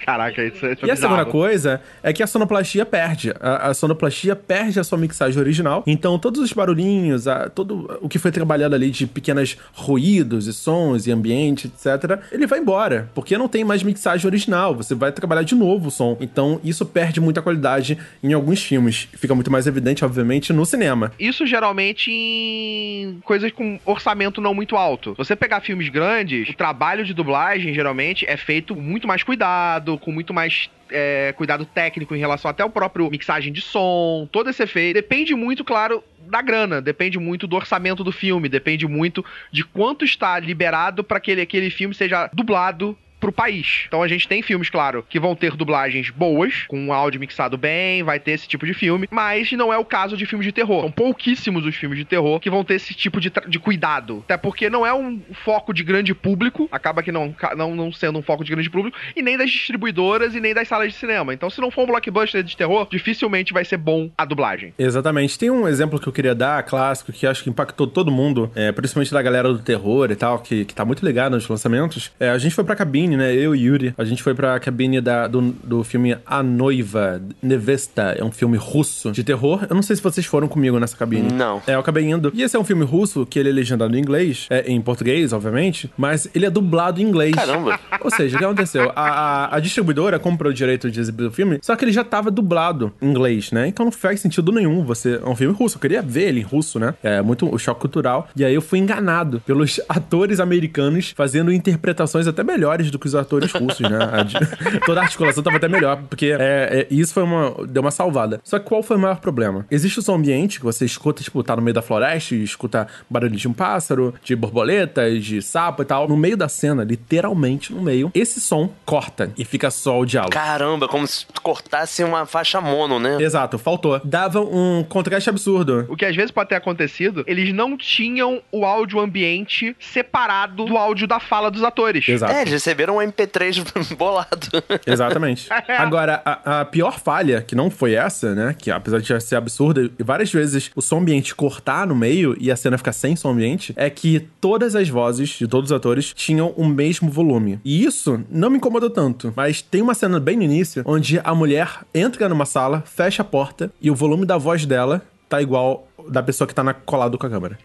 [0.05, 3.33] Caraca, isso é E a segunda coisa é que a sonoplastia perde.
[3.39, 5.83] A, a sonoplastia perde a sua mixagem original.
[5.85, 10.53] Então, todos os barulhinhos, a- todo o que foi trabalhado ali de pequenos ruídos e
[10.53, 13.09] sons e ambiente, etc., ele vai embora.
[13.13, 14.73] Porque não tem mais mixagem original.
[14.75, 16.17] Você vai trabalhar de novo o som.
[16.19, 19.09] Então, isso perde muita qualidade em alguns filmes.
[19.17, 21.11] Fica muito mais evidente, obviamente, no cinema.
[21.19, 25.13] Isso geralmente em coisas com orçamento não muito alto.
[25.17, 30.09] Você pegar filmes grandes, o trabalho de dublagem geralmente é feito muito mais cuidado, com
[30.09, 34.63] muito mais é, cuidado técnico em relação até o próprio mixagem de som, todo esse
[34.63, 34.93] efeito.
[34.93, 40.05] Depende muito, claro, da grana, depende muito do orçamento do filme, depende muito de quanto
[40.05, 43.85] está liberado para que aquele, aquele filme seja dublado pro país.
[43.87, 47.57] Então a gente tem filmes, claro, que vão ter dublagens boas, com um áudio mixado
[47.57, 50.51] bem, vai ter esse tipo de filme, mas não é o caso de filmes de
[50.51, 50.81] terror.
[50.81, 54.23] São pouquíssimos os filmes de terror que vão ter esse tipo de, de cuidado.
[54.25, 58.19] Até porque não é um foco de grande público, acaba que não, não, não sendo
[58.19, 61.33] um foco de grande público, e nem das distribuidoras e nem das salas de cinema.
[61.33, 64.73] Então, se não for um blockbuster de terror, dificilmente vai ser bom a dublagem.
[64.77, 65.37] Exatamente.
[65.37, 68.71] Tem um exemplo que eu queria dar, clássico, que acho que impactou todo mundo, é,
[68.71, 72.11] principalmente da galera do terror e tal, que, que tá muito ligado nos lançamentos.
[72.19, 73.33] É, a gente foi pra cabine, né?
[73.33, 73.93] Eu e Yuri.
[73.97, 78.15] A gente foi pra cabine da, do, do filme A Noiva, Nevesta.
[78.17, 79.65] É um filme russo de terror.
[79.69, 81.31] Eu não sei se vocês foram comigo nessa cabine.
[81.31, 81.61] Não.
[81.67, 82.31] É, eu acabei indo.
[82.33, 85.33] E esse é um filme russo, que ele é legendado em inglês, é, em português,
[85.33, 87.35] obviamente, mas ele é dublado em inglês.
[87.35, 87.79] Caramba.
[88.01, 88.91] Ou seja, o que aconteceu?
[88.95, 92.03] A, a, a distribuidora comprou o direito de exibir o filme, só que ele já
[92.03, 93.67] tava dublado em inglês, né?
[93.67, 95.19] Então não faz sentido nenhum você.
[95.23, 95.77] É um filme russo.
[95.77, 96.93] Eu queria ver ele em russo, né?
[97.03, 98.27] É muito o choque cultural.
[98.35, 103.15] E aí eu fui enganado pelos atores americanos fazendo interpretações até melhores do que os
[103.15, 103.97] atores russos, né?
[103.97, 104.21] A
[104.85, 107.65] Toda a articulação tava até melhor, porque é, é, isso foi uma.
[107.67, 108.39] deu uma salvada.
[108.43, 109.65] Só que qual foi o maior problema?
[109.69, 112.87] Existe o som ambiente que você escuta, tipo, tá no meio da floresta e escuta
[113.09, 116.07] barulho de um pássaro, de borboletas, de sapo e tal.
[116.07, 120.33] No meio da cena, literalmente no meio, esse som corta e fica só o diálogo.
[120.33, 123.17] Caramba, como se cortasse uma faixa mono, né?
[123.21, 123.99] Exato, faltou.
[124.03, 125.85] Dava um contraste absurdo.
[125.89, 130.77] O que às vezes pode ter acontecido, eles não tinham o áudio ambiente separado do
[130.77, 132.07] áudio da fala dos atores.
[132.07, 132.33] Exato.
[132.33, 133.63] É, eles receberam um MP3
[133.95, 134.47] bolado.
[134.85, 135.47] Exatamente.
[135.77, 138.55] Agora, a, a pior falha, que não foi essa, né?
[138.57, 142.51] Que apesar de ser absurda, e várias vezes o som ambiente cortar no meio e
[142.51, 146.13] a cena ficar sem som ambiente, é que todas as vozes de todos os atores
[146.13, 147.59] tinham o mesmo volume.
[147.63, 149.33] E isso não me incomodou tanto.
[149.35, 153.25] Mas tem uma cena bem no início onde a mulher entra numa sala, fecha a
[153.25, 157.17] porta e o volume da voz dela tá igual da pessoa que tá na, colado
[157.17, 157.57] com a câmera.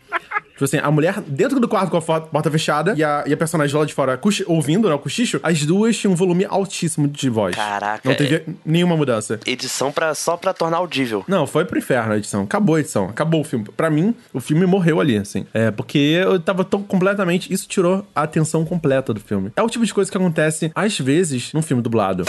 [0.56, 3.36] Tipo assim, a mulher dentro do quarto com a porta fechada e a, e a
[3.36, 7.28] personagem lá de fora ouvindo, né, o cochicho, as duas tinham um volume altíssimo de
[7.28, 7.54] voz.
[7.54, 9.38] Caraca, Não teve nenhuma mudança.
[9.44, 11.22] Edição pra, só pra tornar audível.
[11.28, 12.44] Não, foi pro inferno a edição.
[12.44, 13.04] Acabou a edição.
[13.06, 13.66] Acabou o filme.
[13.76, 15.46] Pra mim, o filme morreu ali, assim.
[15.52, 17.52] É, porque eu tava tão completamente...
[17.52, 19.52] Isso tirou a atenção completa do filme.
[19.54, 22.24] É o tipo de coisa que acontece, às vezes, num filme dublado.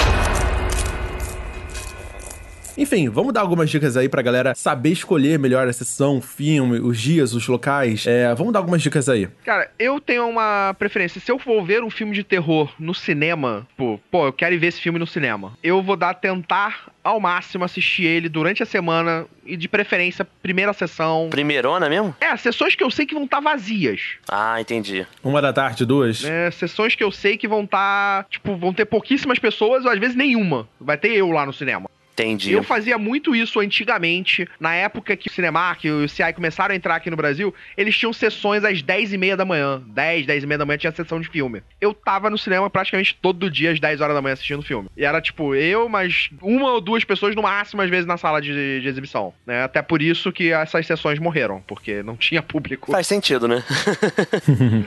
[2.78, 6.80] Enfim, vamos dar algumas dicas aí pra galera saber escolher melhor a sessão, o filme,
[6.80, 8.06] os dias, os locais.
[8.06, 9.28] É, vamos dar algumas dicas aí.
[9.44, 11.20] Cara, eu tenho uma preferência.
[11.20, 14.60] Se eu for ver um filme de terror no cinema, pô, pô, eu quero ir
[14.60, 15.58] ver esse filme no cinema.
[15.64, 20.72] Eu vou dar tentar ao máximo assistir ele durante a semana e de preferência primeira
[20.74, 21.30] sessão.
[21.32, 22.14] Primeirona mesmo?
[22.20, 24.18] É, sessões que eu sei que vão estar vazias.
[24.30, 25.08] Ah, entendi.
[25.24, 26.22] Uma da tarde, duas.
[26.22, 26.52] né?
[26.52, 30.16] sessões que eu sei que vão estar, tipo, vão ter pouquíssimas pessoas ou às vezes
[30.16, 30.68] nenhuma.
[30.80, 31.90] Vai ter eu lá no cinema.
[32.18, 32.52] Entendi.
[32.52, 36.76] Eu fazia muito isso antigamente, na época que o Cinemark e o CI começaram a
[36.76, 39.84] entrar aqui no Brasil, eles tinham sessões às 10 e meia da manhã.
[39.86, 41.62] 10, 10 e meia da manhã tinha sessão de filme.
[41.80, 44.90] Eu tava no cinema praticamente todo dia às 10 horas da manhã assistindo filme.
[44.98, 48.42] E era tipo, eu, mas uma ou duas pessoas no máximo, às vezes, na sala
[48.42, 49.32] de, de exibição.
[49.46, 49.64] Né?
[49.64, 52.92] Até por isso que essas sessões morreram, porque não tinha público.
[52.92, 53.64] Faz sentido, né?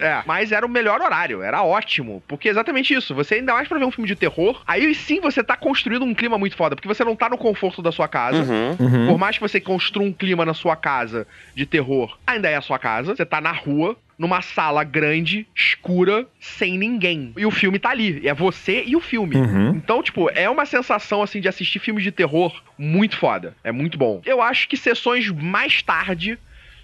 [0.01, 2.23] É, mas era o melhor horário, era ótimo.
[2.27, 3.15] Porque é exatamente isso.
[3.15, 6.15] Você ainda mais pra ver um filme de terror, aí sim você tá construindo um
[6.15, 8.39] clima muito foda, porque você não tá no conforto da sua casa.
[8.39, 8.77] Uhum.
[8.81, 9.07] Uhum.
[9.09, 12.63] Por mais que você construa um clima na sua casa de terror, ainda é a
[12.63, 13.15] sua casa.
[13.15, 17.33] Você tá na rua, numa sala grande, escura, sem ninguém.
[17.37, 18.27] E o filme tá ali.
[18.27, 19.37] É você e o filme.
[19.37, 19.71] Uhum.
[19.71, 23.55] Então, tipo, é uma sensação, assim, de assistir filmes de terror muito foda.
[23.63, 24.23] É muito bom.
[24.25, 26.39] Eu acho que sessões mais tarde,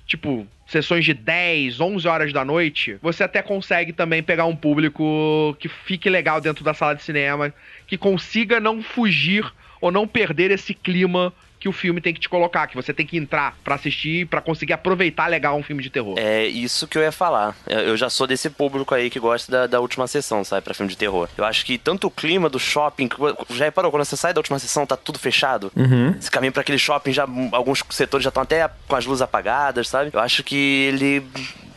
[0.07, 5.57] tipo, sessões de 10, 11 horas da noite, você até consegue também pegar um público
[5.59, 7.55] que fique legal dentro da sala de cinema,
[7.87, 12.29] que consiga não fugir ou não perder esse clima que o filme tem que te
[12.29, 15.91] colocar, que você tem que entrar pra assistir, pra conseguir aproveitar legal um filme de
[15.91, 16.15] terror.
[16.19, 17.57] É isso que eu ia falar.
[17.67, 20.63] Eu já sou desse público aí que gosta da, da última sessão, sabe?
[20.63, 21.29] Pra filme de terror.
[21.37, 23.09] Eu acho que tanto o clima do shopping.
[23.51, 25.73] Já reparou, quando você sai da última sessão, tá tudo fechado?
[25.75, 26.11] Uhum.
[26.19, 29.89] Esse caminho pra aquele shopping, já alguns setores já estão até com as luzes apagadas,
[29.89, 30.11] sabe?
[30.13, 31.25] Eu acho que ele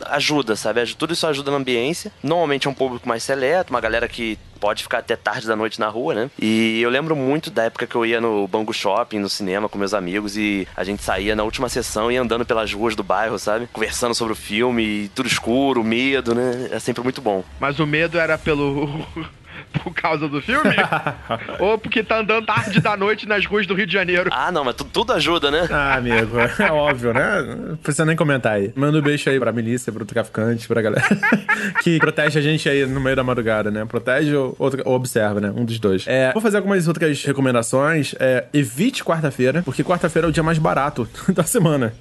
[0.06, 0.84] ajuda, sabe?
[0.94, 2.12] Tudo isso ajuda na ambiência.
[2.22, 5.80] Normalmente é um público mais seleto, uma galera que pode ficar até tarde da noite
[5.80, 6.30] na rua, né?
[6.38, 9.78] E eu lembro muito da época que eu ia no Bangu Shopping, no cinema com
[9.78, 13.38] meus amigos e a gente saía na última sessão e andando pelas ruas do bairro,
[13.38, 13.68] sabe?
[13.72, 16.68] Conversando sobre o filme, tudo escuro, medo, né?
[16.70, 17.42] É sempre muito bom.
[17.58, 19.06] Mas o medo era pelo
[19.72, 20.74] por causa do filme?
[21.58, 24.30] Ou porque tá andando tarde da noite nas ruas do Rio de Janeiro?
[24.32, 25.66] Ah, não, mas tudo ajuda, né?
[25.70, 27.56] Ah, amigo, é óbvio, né?
[27.68, 28.72] Não precisa nem comentar aí.
[28.74, 31.04] Manda um beijo aí pra milícia, pro traficante, pra galera
[31.82, 33.84] que protege a gente aí no meio da madrugada, né?
[33.84, 35.52] Protege ou, ou observa, né?
[35.54, 36.04] Um dos dois.
[36.06, 38.14] É, vou fazer algumas outras recomendações.
[38.18, 41.92] É, evite quarta-feira, porque quarta-feira é o dia mais barato da semana.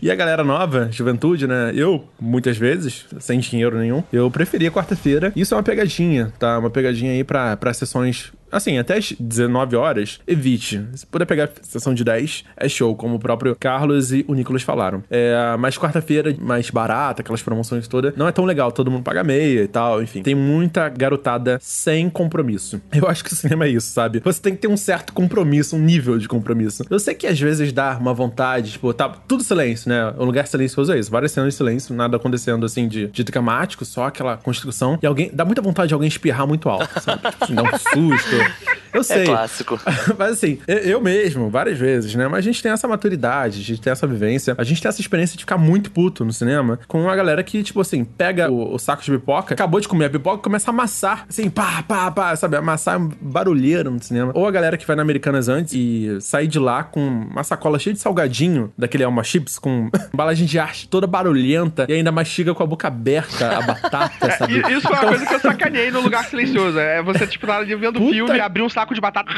[0.00, 1.72] E a galera nova, juventude, né?
[1.74, 5.32] Eu, muitas vezes, sem dinheiro nenhum, eu preferia quarta-feira.
[5.34, 6.58] Isso é uma pegadinha, tá?
[6.58, 10.84] Uma pegadinha pegadinha aí pra sessões Assim, até as 19 horas, evite.
[10.94, 14.34] Se puder pegar a sessão de 10, é show, como o próprio Carlos e o
[14.34, 15.02] Nicolas falaram.
[15.10, 18.72] É, mas quarta-feira, mais barata, aquelas promoções todas, não é tão legal.
[18.72, 20.22] Todo mundo paga meia e tal, enfim.
[20.22, 22.80] Tem muita garotada sem compromisso.
[22.92, 24.20] Eu acho que o cinema é isso, sabe?
[24.24, 26.84] Você tem que ter um certo compromisso, um nível de compromisso.
[26.88, 30.12] Eu sei que às vezes dá uma vontade, tipo, tá tudo silêncio, né?
[30.18, 31.10] Um lugar silencioso é isso.
[31.10, 34.98] Várias cenas de silêncio, nada acontecendo assim de, de dramático, só aquela construção.
[35.02, 35.30] E alguém.
[35.32, 37.22] Dá muita vontade de alguém espirrar muito alto, sabe?
[37.30, 38.37] Tipo, assim, dá um susto.
[38.38, 38.77] shit.
[38.92, 39.22] Eu é sei.
[39.22, 39.80] É clássico.
[40.18, 42.28] Mas assim, eu mesmo, várias vezes, né?
[42.28, 45.00] Mas a gente tem essa maturidade, a gente tem essa vivência, a gente tem essa
[45.00, 48.74] experiência de ficar muito puto no cinema com uma galera que, tipo assim, pega o,
[48.74, 51.82] o saco de pipoca, acabou de comer a pipoca e começa a amassar, assim, pá,
[51.82, 52.56] pá, pá, sabe?
[52.56, 54.32] Amassar barulheiro no cinema.
[54.34, 57.78] Ou a galera que vai na Americanas antes e sai de lá com uma sacola
[57.78, 62.54] cheia de salgadinho, daquele Alma Chips, com embalagem de arte toda barulhenta e ainda mastiga
[62.54, 64.58] com a boca aberta a batata, sabe?
[64.58, 65.08] Isso foi uma então...
[65.08, 66.78] coisa que eu sacaneei no lugar silencioso.
[66.78, 69.32] É você, tipo, na hora de vendo o filme, abrir um saco de batata,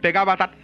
[0.00, 0.56] pegar a batata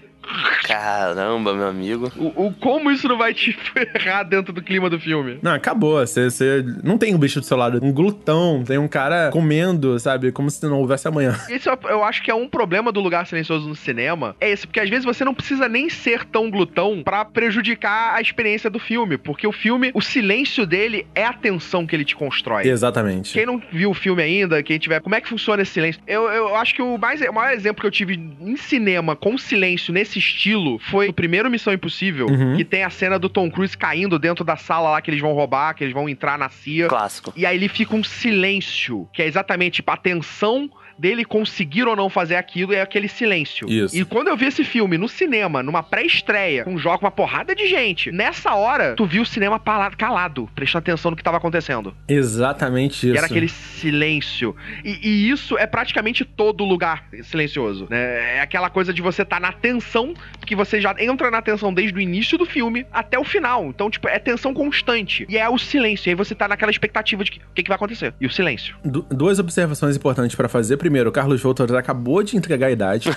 [0.64, 2.10] Caramba, meu amigo.
[2.16, 5.38] O, o, como isso não vai te ferrar dentro do clima do filme?
[5.42, 5.98] Não, acabou.
[5.98, 10.32] Você não tem um bicho do seu lado, um glutão, tem um cara comendo, sabe?
[10.32, 11.38] Como se não houvesse amanhã.
[11.50, 14.36] Isso eu acho que é um problema do lugar silencioso no cinema.
[14.40, 18.20] É esse, porque às vezes você não precisa nem ser tão glutão para prejudicar a
[18.20, 19.18] experiência do filme.
[19.18, 22.68] Porque o filme, o silêncio dele é a tensão que ele te constrói.
[22.68, 23.32] Exatamente.
[23.32, 25.00] Quem não viu o filme ainda, quem tiver.
[25.00, 26.00] Como é que funciona esse silêncio?
[26.06, 29.36] Eu, eu acho que o, mais, o maior exemplo que eu tive em cinema com
[29.36, 32.56] silêncio nesse estilo foi o primeiro Missão Impossível, uhum.
[32.56, 35.32] que tem a cena do Tom Cruise caindo dentro da sala lá que eles vão
[35.32, 36.88] roubar, que eles vão entrar na CIA.
[36.88, 37.32] Clássico.
[37.36, 41.96] E aí ele fica um silêncio, que é exatamente tipo, a tensão dele conseguir ou
[41.96, 43.68] não fazer aquilo é aquele silêncio.
[43.68, 43.96] Isso.
[43.96, 47.54] E quando eu vi esse filme no cinema, numa pré-estreia, com um jogo, uma porrada
[47.54, 49.60] de gente, nessa hora, tu viu o cinema
[49.96, 51.94] calado, prestando atenção no que tava acontecendo.
[52.08, 53.14] Exatamente isso.
[53.14, 54.54] E era aquele silêncio.
[54.84, 58.36] E, e isso é praticamente todo lugar silencioso, né?
[58.36, 61.72] É aquela coisa de você estar tá na tensão, porque você já entra na tensão
[61.72, 63.66] desde o início do filme até o final.
[63.66, 65.26] Então, tipo, é tensão constante.
[65.28, 66.08] E é o silêncio.
[66.08, 68.14] E aí você tá naquela expectativa de que, o que, que vai acontecer.
[68.20, 68.76] E o silêncio.
[68.84, 73.08] Du duas observações importantes para fazer primeiro, o Carlos Voltor acabou de entregar a idade.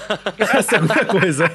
[0.54, 1.52] a segunda coisa.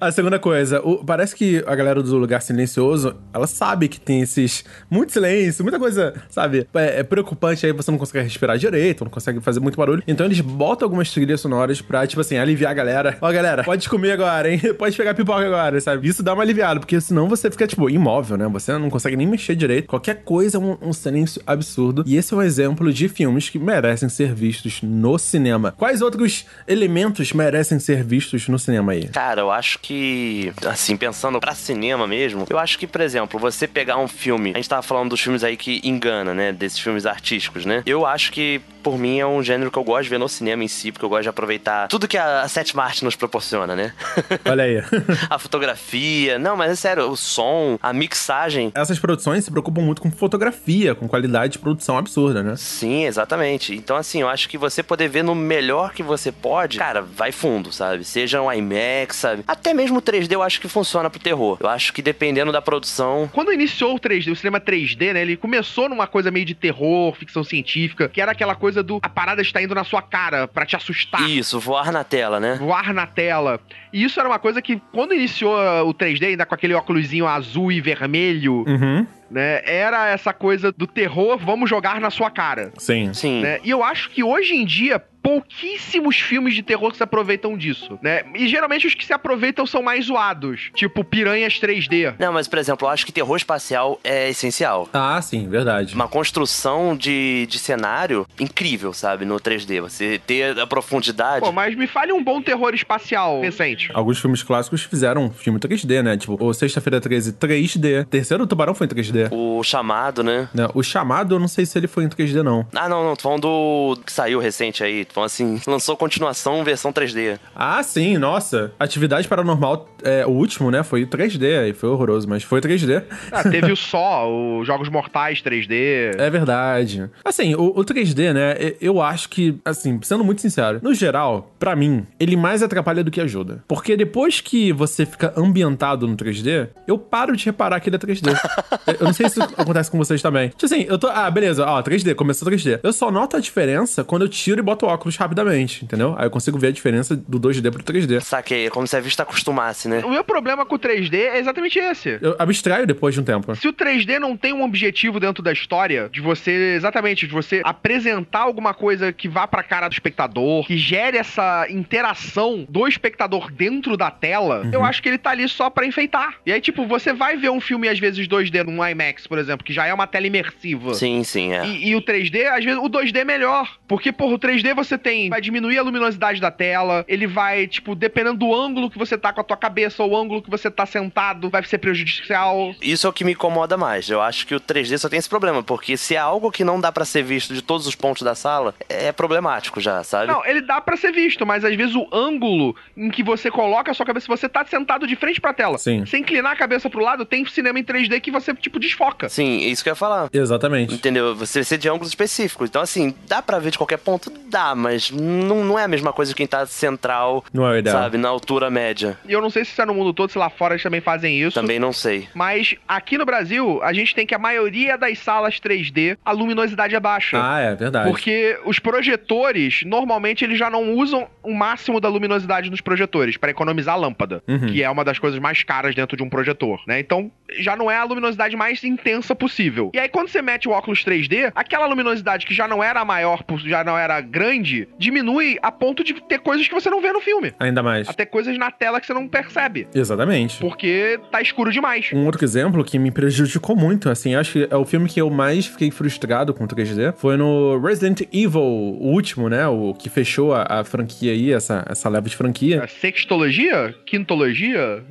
[0.00, 4.22] a segunda coisa, o, parece que a galera do Lugar Silencioso, ela sabe que tem
[4.22, 4.64] esses.
[4.88, 6.66] Muito silêncio, muita coisa, sabe?
[6.72, 10.02] É, é preocupante aí, você não consegue respirar direito, não consegue fazer muito barulho.
[10.08, 13.18] Então eles botam algumas trilhas sonoras pra, tipo assim, aliviar a galera.
[13.20, 14.60] Ó, galera, pode comer agora, hein?
[14.78, 16.08] Pode pegar pipoca agora, sabe?
[16.08, 18.48] Isso dá uma aliviada, porque senão você fica, tipo, imóvel, né?
[18.48, 19.86] Você não consegue nem mexer direito.
[19.86, 22.04] Qualquer coisa é um, um silêncio absurdo.
[22.06, 25.74] E esse é um exemplo de filmes que merecem ser vistos no cinema.
[25.76, 29.08] Quais outros elementos merecem ser vistos no cinema aí?
[29.08, 33.66] Cara, eu acho que, assim, pensando pra cinema mesmo, eu acho que, por exemplo, você
[33.66, 36.52] pegar um filme, a gente tava falando dos filmes aí que engana, né?
[36.52, 37.82] Desses filmes artísticos, né?
[37.84, 40.62] Eu acho que por mim, é um gênero que eu gosto de ver no cinema
[40.62, 43.74] em si, porque eu gosto de aproveitar tudo que a, a sétima arte nos proporciona,
[43.74, 43.94] né?
[44.44, 44.76] Olha aí.
[45.30, 46.38] a fotografia.
[46.38, 48.70] Não, mas é sério, o som, a mixagem.
[48.74, 52.56] Essas produções se preocupam muito com fotografia, com qualidade de produção absurda, né?
[52.56, 53.74] Sim, exatamente.
[53.74, 57.32] Então, assim, eu acho que você poder ver no melhor que você pode, cara, vai
[57.32, 58.04] fundo, sabe?
[58.04, 59.44] Seja um IMAX, sabe?
[59.46, 61.58] Até mesmo o 3D eu acho que funciona pro terror.
[61.60, 63.28] Eu acho que dependendo da produção.
[63.32, 65.22] Quando iniciou o 3D, o cinema 3D, né?
[65.22, 69.08] Ele começou numa coisa meio de terror, ficção científica, que era aquela coisa do a
[69.08, 71.28] parada está indo na sua cara para te assustar.
[71.28, 72.56] Isso, voar na tela, né?
[72.60, 73.60] Voar na tela.
[73.92, 75.54] E isso era uma coisa que, quando iniciou
[75.86, 79.60] o 3D, ainda com aquele óculosinho azul e vermelho, uhum né?
[79.64, 82.72] Era essa coisa do terror, vamos jogar na sua cara.
[82.78, 83.12] Sim.
[83.12, 83.42] Sim.
[83.42, 83.58] Né?
[83.64, 87.98] E eu acho que hoje em dia, pouquíssimos filmes de terror que se aproveitam disso,
[88.02, 88.22] né?
[88.34, 92.14] E geralmente os que se aproveitam são mais zoados, tipo Piranhas 3D.
[92.18, 94.88] Não, mas por exemplo, eu acho que terror espacial é essencial.
[94.92, 95.94] Ah, sim, verdade.
[95.94, 99.24] Uma construção de, de cenário incrível, sabe?
[99.24, 99.80] No 3D.
[99.80, 101.40] Você ter a profundidade.
[101.44, 103.90] Pô, mas me fale um bom terror espacial recente.
[103.94, 106.16] Alguns filmes clássicos fizeram filme 3D, né?
[106.16, 108.04] Tipo, o Sexta-feira 13 3D.
[108.06, 109.28] Terceiro Tubarão foi em 3D.
[109.30, 110.48] O chamado, né?
[110.52, 112.66] Né, O chamado, eu não sei se ele foi em 3D, não.
[112.74, 113.16] Ah, não, não.
[113.16, 115.04] Tô falando do que saiu recente aí.
[115.14, 117.38] Falando assim, lançou continuação versão 3D.
[117.54, 118.72] Ah, sim, nossa.
[118.78, 120.82] Atividade Paranormal, é, o último, né?
[120.82, 123.02] Foi 3D, e foi horroroso, mas foi 3D.
[123.30, 126.14] Ah, teve o Só, os Jogos Mortais 3D.
[126.24, 127.08] É verdade.
[127.24, 128.54] Assim, o, o 3D, né?
[128.80, 133.10] Eu acho que, assim, sendo muito sincero, no geral, pra mim, ele mais atrapalha do
[133.10, 133.62] que ajuda.
[133.68, 137.98] Porque depois que você fica ambientado no 3D, eu paro de reparar que ele é
[138.00, 138.34] 3D.
[138.86, 140.48] Eu- eu não sei se isso acontece com vocês também.
[140.50, 141.06] Tipo assim, eu tô.
[141.08, 142.80] Ah, beleza, ó, 3D, começou 3D.
[142.82, 146.14] Eu só noto a diferença quando eu tiro e boto o óculos rapidamente, entendeu?
[146.18, 148.20] Aí eu consigo ver a diferença do 2D pro 3D.
[148.20, 150.00] Saquei, é como se a vista acostumasse, né?
[150.04, 152.18] O meu problema com o 3D é exatamente esse.
[152.20, 153.54] Eu abstraio depois de um tempo.
[153.56, 157.60] Se o 3D não tem um objetivo dentro da história, de você, exatamente, de você
[157.64, 163.50] apresentar alguma coisa que vá pra cara do espectador, que gere essa interação do espectador
[163.50, 166.34] dentro da tela, eu acho que ele tá ali só pra enfeitar.
[166.44, 169.64] E aí, tipo, você vai ver um filme, às vezes, 2D num IMAX, por exemplo,
[169.64, 170.94] que já é uma tela imersiva.
[170.94, 171.66] Sim, sim, é.
[171.66, 173.78] E, e o 3D, às vezes, o 2D é melhor.
[173.86, 175.28] Porque, porra, o 3D você tem.
[175.28, 177.04] Vai diminuir a luminosidade da tela.
[177.08, 180.16] Ele vai, tipo, dependendo do ângulo que você tá com a tua cabeça ou o
[180.16, 182.74] ângulo que você tá sentado, vai ser prejudicial.
[182.80, 184.08] Isso é o que me incomoda mais.
[184.08, 186.80] Eu acho que o 3D só tem esse problema, porque se é algo que não
[186.80, 190.26] dá pra ser visto de todos os pontos da sala, é problemático já, sabe?
[190.26, 193.90] Não, ele dá pra ser visto, mas às vezes o ângulo em que você coloca
[193.90, 195.78] a sua cabeça, você tá sentado de frente pra tela.
[195.78, 196.04] Sim.
[196.06, 199.28] Sem inclinar a cabeça pro lado, tem cinema em 3D que você, tipo, desfoca.
[199.28, 200.28] Sim, é isso que eu ia falar.
[200.32, 200.94] Exatamente.
[200.94, 201.34] Entendeu?
[201.34, 202.68] Você precisa de ângulos específicos.
[202.68, 204.32] Então, assim, dá pra ver de qualquer ponto?
[204.46, 207.78] Dá, mas não, não é a mesma coisa que quem tá central, Não é o
[207.78, 207.96] ideal.
[208.02, 208.18] sabe?
[208.18, 209.18] Na altura média.
[209.26, 211.00] E eu não sei se isso é no mundo todo, se lá fora eles também
[211.00, 211.54] fazem isso.
[211.54, 212.28] Também não sei.
[212.34, 216.94] Mas aqui no Brasil, a gente tem que a maioria das salas 3D, a luminosidade
[216.94, 217.38] é baixa.
[217.42, 218.08] Ah, é verdade.
[218.10, 223.50] Porque os projetores, normalmente, eles já não usam o máximo da luminosidade nos projetores para
[223.50, 224.66] economizar a lâmpada, Uhum.
[224.66, 226.98] que é uma das coisas mais caras dentro de um projetor, né?
[227.00, 229.90] Então, já não é a luminosidade mais intensa possível.
[229.94, 233.42] E aí, quando você mete o óculos 3D, aquela luminosidade que já não era maior,
[233.64, 237.20] já não era grande, diminui a ponto de ter coisas que você não vê no
[237.20, 237.52] filme.
[237.58, 238.08] Ainda mais.
[238.08, 239.86] Até coisas na tela que você não percebe.
[239.94, 240.58] Exatamente.
[240.60, 242.10] Porque tá escuro demais.
[242.12, 245.30] Um outro exemplo que me prejudicou muito, assim, acho que é o filme que eu
[245.30, 249.66] mais fiquei frustrado com 3D, foi no Resident Evil, o último, né?
[249.66, 252.82] O que fechou a, a franquia aí, essa, essa leva de franquia.
[252.84, 253.94] A sextologia?
[254.06, 255.02] Quintologia?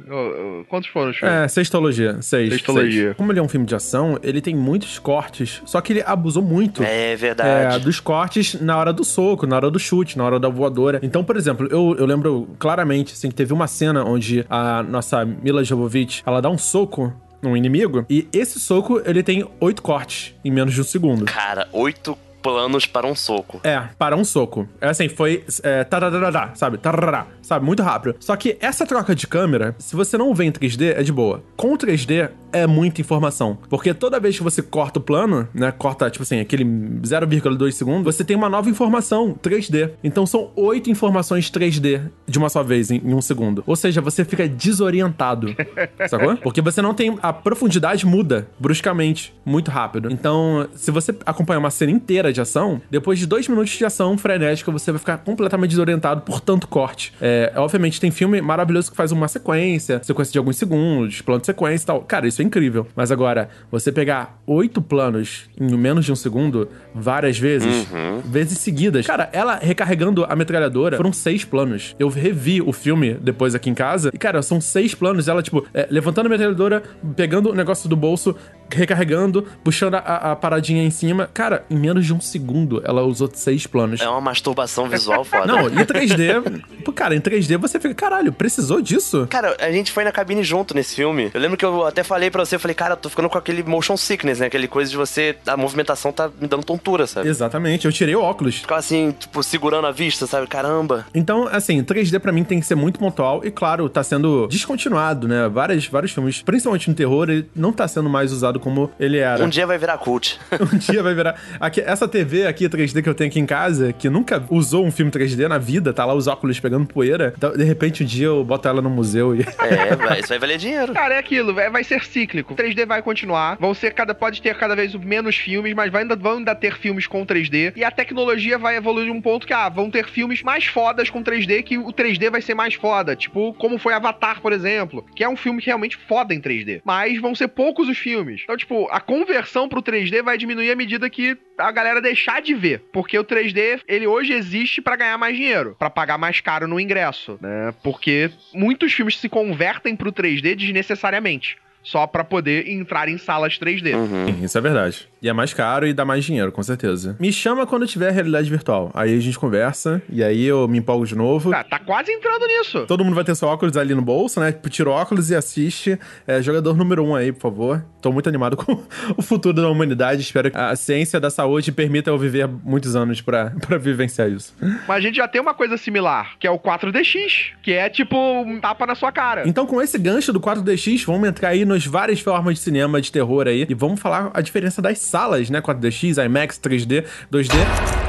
[0.69, 1.35] Quantos foram os filmes?
[1.35, 2.21] É, sextologia.
[2.21, 2.49] Seis.
[2.53, 3.03] Sextologia.
[3.05, 3.15] seis.
[3.17, 6.43] Como ele é um filme de ação, ele tem muitos cortes, só que ele abusou
[6.43, 6.83] muito.
[6.83, 7.83] É É, verdade.
[7.83, 10.99] dos cortes na hora do soco, na hora do chute, na hora da voadora.
[11.03, 15.23] Então, por exemplo, eu, eu lembro claramente, assim, que teve uma cena onde a nossa
[15.23, 20.33] Mila Jovovich, ela dá um soco num inimigo, e esse soco, ele tem oito cortes
[20.43, 21.25] em menos de um segundo.
[21.25, 23.61] Cara, oito planos para um soco.
[23.63, 24.67] É, para um soco.
[24.81, 26.77] É assim, foi é, tararará, sabe?
[26.77, 27.65] Tarará, sabe?
[27.65, 28.15] Muito rápido.
[28.19, 31.41] Só que essa troca de câmera, se você não vê em 3D, é de boa.
[31.55, 33.57] Com 3D, é muita informação.
[33.69, 35.71] Porque toda vez que você corta o plano, né?
[35.71, 39.91] Corta, tipo assim, aquele 0,2 segundos, você tem uma nova informação 3D.
[40.03, 43.63] Então são oito informações 3D de uma só vez em, em um segundo.
[43.65, 45.55] Ou seja, você fica desorientado.
[46.09, 46.35] sacou?
[46.37, 47.17] Porque você não tem.
[47.21, 50.11] A profundidade muda bruscamente, muito rápido.
[50.11, 54.17] Então, se você acompanhar uma cena inteira de ação, depois de dois minutos de ação
[54.17, 57.13] frenética, você vai ficar completamente desorientado por tanto corte.
[57.21, 61.45] É, obviamente, tem filme maravilhoso que faz uma sequência, sequência de alguns segundos, plano de
[61.45, 62.01] sequência e tal.
[62.01, 62.87] Cara, isso é incrível.
[62.95, 67.87] Mas agora, você pegar oito planos em menos de um segundo, várias vezes,
[68.25, 69.05] vezes seguidas.
[69.05, 71.95] Cara, ela recarregando a metralhadora, foram seis planos.
[71.99, 75.27] Eu revi o filme depois aqui em casa, e, cara, são seis planos.
[75.27, 76.83] Ela, tipo, é, levantando a metralhadora,
[77.15, 78.35] pegando o negócio do bolso,
[78.75, 81.29] recarregando, puxando a, a paradinha em cima.
[81.33, 84.01] Cara, em menos de um segundo, ela usou seis planos.
[84.01, 85.45] É uma masturbação visual foda.
[85.45, 89.27] Não, e 3D, pô, cara, em 3D você fica, caralho, precisou disso?
[89.29, 91.31] Cara, a gente foi na cabine junto nesse filme.
[91.33, 93.37] Eu lembro que eu até falei pra você, eu falei, cara, eu tô ficando com
[93.37, 94.47] aquele motion sickness, né?
[94.47, 97.27] Aquele coisa de você, a movimentação tá me dando tontura, sabe?
[97.29, 98.55] Exatamente, eu tirei o óculos.
[98.55, 100.47] Ficava assim, tipo, segurando a vista, sabe?
[100.47, 101.05] Caramba.
[101.13, 105.27] Então, assim, 3D pra mim tem que ser muito pontual e, claro, tá sendo descontinuado,
[105.27, 105.47] né?
[105.49, 109.43] Vários, vários filmes, principalmente no terror, ele não tá sendo mais usado como ele era.
[109.43, 110.39] Um dia vai virar cult.
[110.73, 111.35] Um dia vai virar.
[111.59, 114.91] Aqui, essa TV aqui 3D que eu tenho aqui em casa, que nunca usou um
[114.91, 117.33] filme 3D na vida, tá lá os óculos pegando poeira.
[117.37, 119.43] Então, de repente, um dia eu boto ela no museu e.
[119.63, 120.93] É, vai, isso vai valer dinheiro.
[120.93, 122.53] Cara, é aquilo, vai, vai ser cíclico.
[122.53, 123.57] 3D vai continuar.
[123.59, 124.13] Vão ser cada.
[124.13, 127.73] Pode ter cada vez menos filmes, mas vai ainda, vão ainda ter filmes com 3D.
[127.75, 131.09] E a tecnologia vai evoluir de um ponto que, ah, vão ter filmes mais fodas
[131.09, 133.15] com 3D, que o 3D vai ser mais foda.
[133.15, 136.81] Tipo, como foi Avatar, por exemplo, que é um filme realmente foda em 3D.
[136.83, 138.42] Mas vão ser poucos os filmes.
[138.43, 142.53] Então, tipo, a conversão pro 3D vai diminuir à medida que a galera deixar de
[142.53, 142.83] ver.
[142.91, 146.79] Porque o 3D, ele hoje existe para ganhar mais dinheiro, para pagar mais caro no
[146.79, 147.73] ingresso, né?
[147.83, 153.93] Porque muitos filmes se convertem pro 3D desnecessariamente só para poder entrar em salas 3D.
[153.93, 154.25] Uhum.
[154.27, 155.07] Sim, isso é verdade.
[155.21, 157.15] E é mais caro e dá mais dinheiro, com certeza.
[157.19, 158.91] Me chama quando tiver realidade virtual.
[158.93, 161.51] Aí a gente conversa e aí eu me empolgo de novo.
[161.51, 162.85] Tá, tá quase entrando nisso.
[162.87, 164.51] Todo mundo vai ter seu óculos ali no bolso, né?
[164.69, 165.97] Tira o óculos e assiste.
[166.27, 167.85] É, jogador número um aí, por favor.
[168.01, 168.83] Tô muito animado com
[169.17, 170.21] o futuro da humanidade.
[170.21, 174.53] Espero que a ciência da saúde permita eu viver muitos anos pra, pra vivenciar isso.
[174.87, 178.17] Mas a gente já tem uma coisa similar, que é o 4DX, que é tipo
[178.17, 179.43] um tapa na sua cara.
[179.47, 183.11] Então, com esse gancho do 4DX, vamos entrar aí nos várias formas de cinema de
[183.11, 185.59] terror aí e vamos falar a diferença das salas, né?
[185.59, 188.02] 4DX, IMAX, 3D, 2D.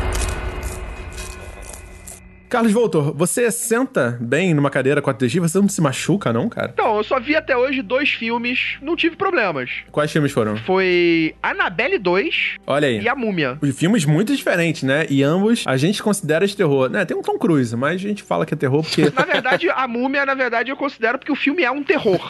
[2.55, 5.41] Carlos Voltor, você senta bem numa cadeira 4DX?
[5.41, 6.71] Você não se machuca, não, cara?
[6.73, 9.69] Então, eu só vi até hoje dois filmes, não tive problemas.
[9.91, 10.57] Quais filmes foram?
[10.59, 13.01] Foi Annabelle 2 Olha aí.
[13.01, 13.59] e A Múmia.
[13.61, 15.05] Os filmes muito diferentes, né?
[15.11, 16.89] E ambos a gente considera de terror.
[16.89, 17.05] Né?
[17.05, 19.11] Tem um Tom Cruise, mas a gente fala que é terror porque.
[19.13, 22.21] Na verdade, A Múmia, na verdade, eu considero porque o filme é um terror.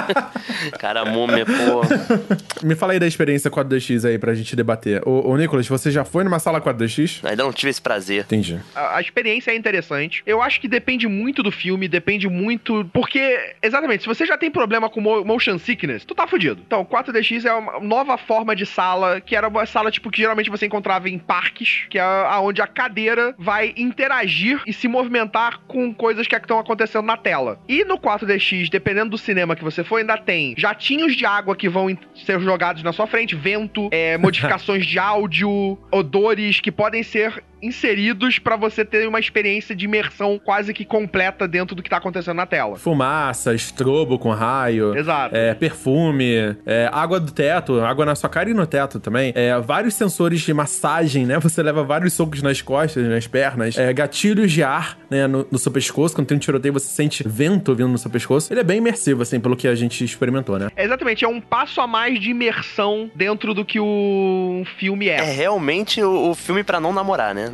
[0.80, 2.66] Cara, a múmia, pô.
[2.66, 5.06] Me fala aí da experiência 4DX aí pra gente debater.
[5.06, 7.28] Ô, ô Nicolas, você já foi numa sala 4DX?
[7.28, 8.22] Ainda não tive esse prazer.
[8.22, 8.58] Entendi.
[8.74, 10.22] A, a experiência é interessante.
[10.26, 12.88] Eu acho que depende muito do filme, depende muito.
[12.92, 16.62] Porque, exatamente, se você já tem problema com mo- motion sickness, tu tá fudido.
[16.66, 20.50] Então, 4DX é uma nova forma de sala, que era uma sala, tipo, que geralmente
[20.50, 25.92] você encontrava em parques, que é aonde a cadeira vai interagir e se movimentar com
[25.94, 27.60] coisas que estão acontecendo na tela.
[27.68, 31.68] E no 4DX, dependendo do cinema que você for, ainda tem jatinhos de água que
[31.68, 37.42] vão ser jogados na sua frente, vento, é, modificações de áudio, odores que podem ser
[37.62, 41.96] inseridos pra você ter uma experiência de imersão quase que completa dentro do que tá
[41.96, 42.76] acontecendo na tela.
[42.76, 44.96] Fumaça, estrobo com raio.
[44.96, 45.34] Exato.
[45.34, 49.32] É, perfume, é, água do teto, água na sua cara e no teto também.
[49.34, 51.38] É, vários sensores de massagem, né?
[51.38, 53.76] Você leva vários socos nas costas, nas pernas.
[53.76, 55.26] É, gatilhos de ar, né?
[55.26, 56.14] No, no seu pescoço.
[56.14, 58.52] Quando tem um tiroteio, você sente vento vindo no seu pescoço.
[58.52, 60.68] Ele é bem imersivo, assim, pelo que a gente experimentou, né?
[60.76, 65.18] É, Exatamente, é um passo a mais de imersão dentro do que o filme É
[65.18, 65.32] é.
[65.32, 67.49] realmente o, o filme pra não namorar, né?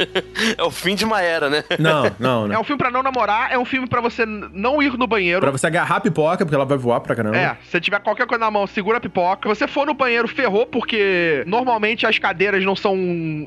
[0.56, 1.64] é o fim de uma era, né?
[1.78, 2.60] Não, não, É não.
[2.60, 5.40] um filme pra não namorar, é um filme pra você não ir no banheiro.
[5.40, 7.36] Pra você agarrar a pipoca, porque ela vai voar pra caramba.
[7.36, 9.48] É, se tiver qualquer coisa na mão, segura a pipoca.
[9.48, 12.94] Se você for no banheiro, ferrou, porque normalmente as cadeiras não são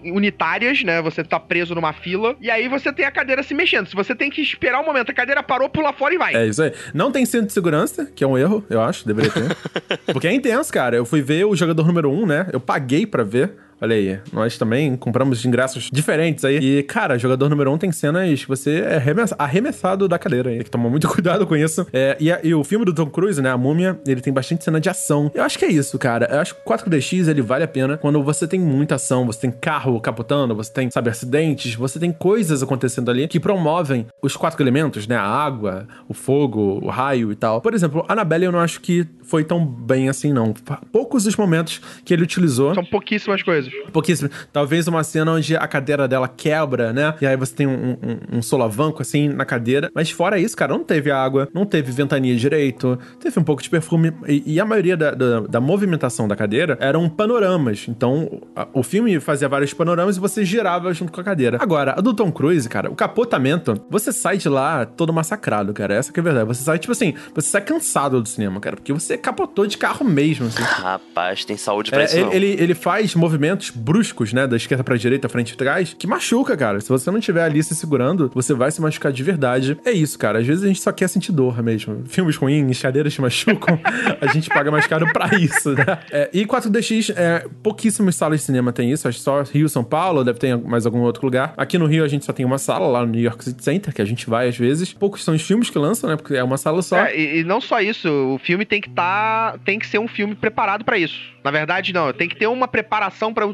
[0.03, 1.01] unitárias, né?
[1.01, 2.35] Você tá preso numa fila.
[2.41, 3.87] E aí você tem a cadeira se mexendo.
[3.87, 6.35] Se você tem que esperar um momento, a cadeira parou, pula fora e vai.
[6.35, 6.73] É isso aí.
[6.93, 9.97] Não tem cinto de segurança, que é um erro, eu acho, deveria ter.
[10.11, 10.95] Porque é intenso, cara.
[10.95, 12.47] Eu fui ver o jogador número 1, um, né?
[12.51, 13.53] Eu paguei pra ver.
[13.83, 16.57] Olha aí, nós também compramos ingressos diferentes aí.
[16.57, 20.49] E, cara, jogador número 1 um tem cenas que você é arremessa- arremessado da cadeira
[20.51, 20.55] aí.
[20.55, 21.85] Tem que tomar muito cuidado com isso.
[21.91, 23.51] É, e, e o filme do Tom Cruise, né?
[23.51, 25.29] A Múmia, ele tem bastante cena de ação.
[25.35, 26.29] Eu acho que é isso, cara.
[26.31, 29.25] Eu acho que o 4DX, ele vale a pena quando você tem muita ação.
[29.25, 31.75] Você tem carro capotando, você tem, sabe, acidentes.
[31.75, 35.17] Você tem coisas acontecendo ali que promovem os quatro elementos, né?
[35.17, 37.59] A água, o fogo, o raio e tal.
[37.59, 40.53] Por exemplo, Annabelle eu não acho que foi tão bem assim, não.
[40.91, 42.73] Poucos os momentos que ele utilizou.
[42.75, 43.71] São pouquíssimas coisas.
[43.91, 44.29] Pouquíssimo.
[44.51, 47.13] Talvez uma cena onde a cadeira dela quebra, né?
[47.21, 49.89] E aí você tem um, um- um solavanco assim na cadeira.
[49.93, 53.69] Mas fora isso, cara, não teve água, não teve ventania direito, teve um pouco de
[53.69, 54.13] perfume.
[54.27, 57.85] E, e a maioria da, da, da movimentação da cadeira eram panoramas.
[57.87, 61.57] Então a- o filme fazia vários panoramas e você girava junto com a cadeira.
[61.61, 65.93] Agora, a do Tom Cruise, cara, o capotamento, você sai de lá todo massacrado, cara.
[65.95, 66.47] Essa que é a verdade.
[66.47, 70.05] Você sai, tipo assim, você sai cansado do cinema, cara, porque você capotou de carro
[70.05, 70.61] mesmo, assim.
[70.63, 72.33] Rapaz, tem saúde pra É, isso não.
[72.33, 74.45] ele, ele, ele faz movimentos bruscos, né?
[74.47, 76.79] Da esquerda pra direita, frente e trás, que machuca, cara.
[76.81, 79.77] Se você não estiver ali se segurando, você vai se machucar de verdade.
[79.85, 80.39] É isso, cara.
[80.39, 82.03] Às vezes a gente só quer sentir dor mesmo.
[82.07, 83.79] Filmes ruins, cadeiras te machucam,
[84.21, 85.99] a gente paga mais caro pra isso, né?
[86.11, 89.07] É, e 4DX, é, pouquíssimas salas de cinema tem isso.
[89.07, 91.53] Acho que só Rio, São Paulo, deve ter mais algum outro lugar.
[91.57, 93.93] Aqui no Rio a gente só tem uma sala, lá no New York City Center,
[93.93, 94.93] que a gente vai às vezes.
[94.93, 96.15] Poucos são os filmes que lançam, né?
[96.15, 96.97] Porque é uma sala só.
[96.97, 99.59] É, e, e não só isso, o filme tem que estar tá.
[99.63, 101.33] Tem que ser um filme preparado pra isso.
[101.43, 102.11] Na verdade, não.
[102.13, 103.45] Tem que ter uma preparação pra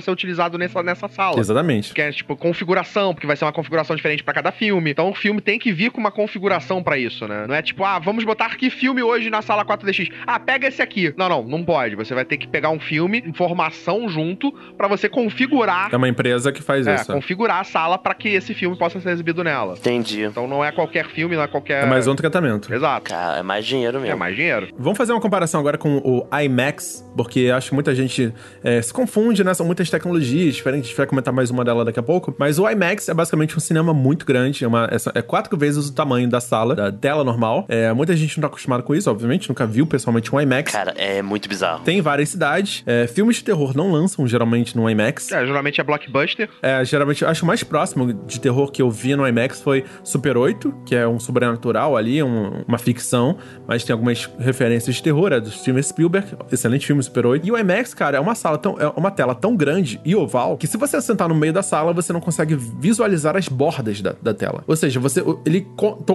[0.00, 1.38] ser utilizado nessa, nessa sala.
[1.38, 1.92] Exatamente.
[1.92, 4.90] Que é tipo configuração, porque vai ser uma configuração diferente pra cada filme.
[4.90, 7.44] Então o filme tem que vir com uma configuração pra isso, né?
[7.46, 10.10] Não é tipo, ah, vamos botar que filme hoje na sala 4DX.
[10.26, 11.12] Ah, pega esse aqui.
[11.16, 11.94] Não, não, não pode.
[11.94, 15.90] Você vai ter que pegar um filme, informação junto, pra você configurar.
[15.92, 17.12] É uma empresa que faz É, isso.
[17.12, 19.74] configurar a sala pra que esse filme possa ser exibido nela.
[19.74, 20.22] Entendi.
[20.22, 21.84] Então não é qualquer filme, não é qualquer.
[21.84, 22.72] É mais um tratamento.
[22.72, 23.10] Exato.
[23.10, 24.18] Cara, é mais dinheiro É mesmo.
[24.18, 24.68] mais dinheiro.
[24.86, 28.32] Vamos fazer uma comparação agora com o IMAX, porque acho que muita gente
[28.62, 29.52] é, se confunde, né?
[29.52, 32.32] São muitas tecnologias diferentes, a gente vai comentar mais uma delas daqui a pouco.
[32.38, 35.88] Mas o IMAX é basicamente um cinema muito grande, é, uma, é, é quatro vezes
[35.88, 37.64] o tamanho da sala, da tela normal.
[37.68, 40.70] É, muita gente não tá acostumada com isso, obviamente, nunca viu pessoalmente um IMAX.
[40.70, 41.82] Cara, é muito bizarro.
[41.82, 42.84] Tem várias cidades.
[42.86, 45.32] É, filmes de terror não lançam geralmente no IMAX.
[45.32, 46.48] É, geralmente é blockbuster.
[46.62, 49.82] É, geralmente, acho que o mais próximo de terror que eu vi no IMAX foi
[50.04, 55.02] Super 8, que é um sobrenatural ali, um- uma ficção, mas tem algumas referências de
[55.02, 57.46] terror, é do Steven Spielberg, excelente filme Super 8.
[57.46, 60.56] E o IMAX, cara, é uma sala tão, é uma tela tão grande e oval
[60.56, 64.14] que se você sentar no meio da sala, você não consegue visualizar as bordas da,
[64.20, 64.62] da tela.
[64.66, 65.66] Ou seja, você ele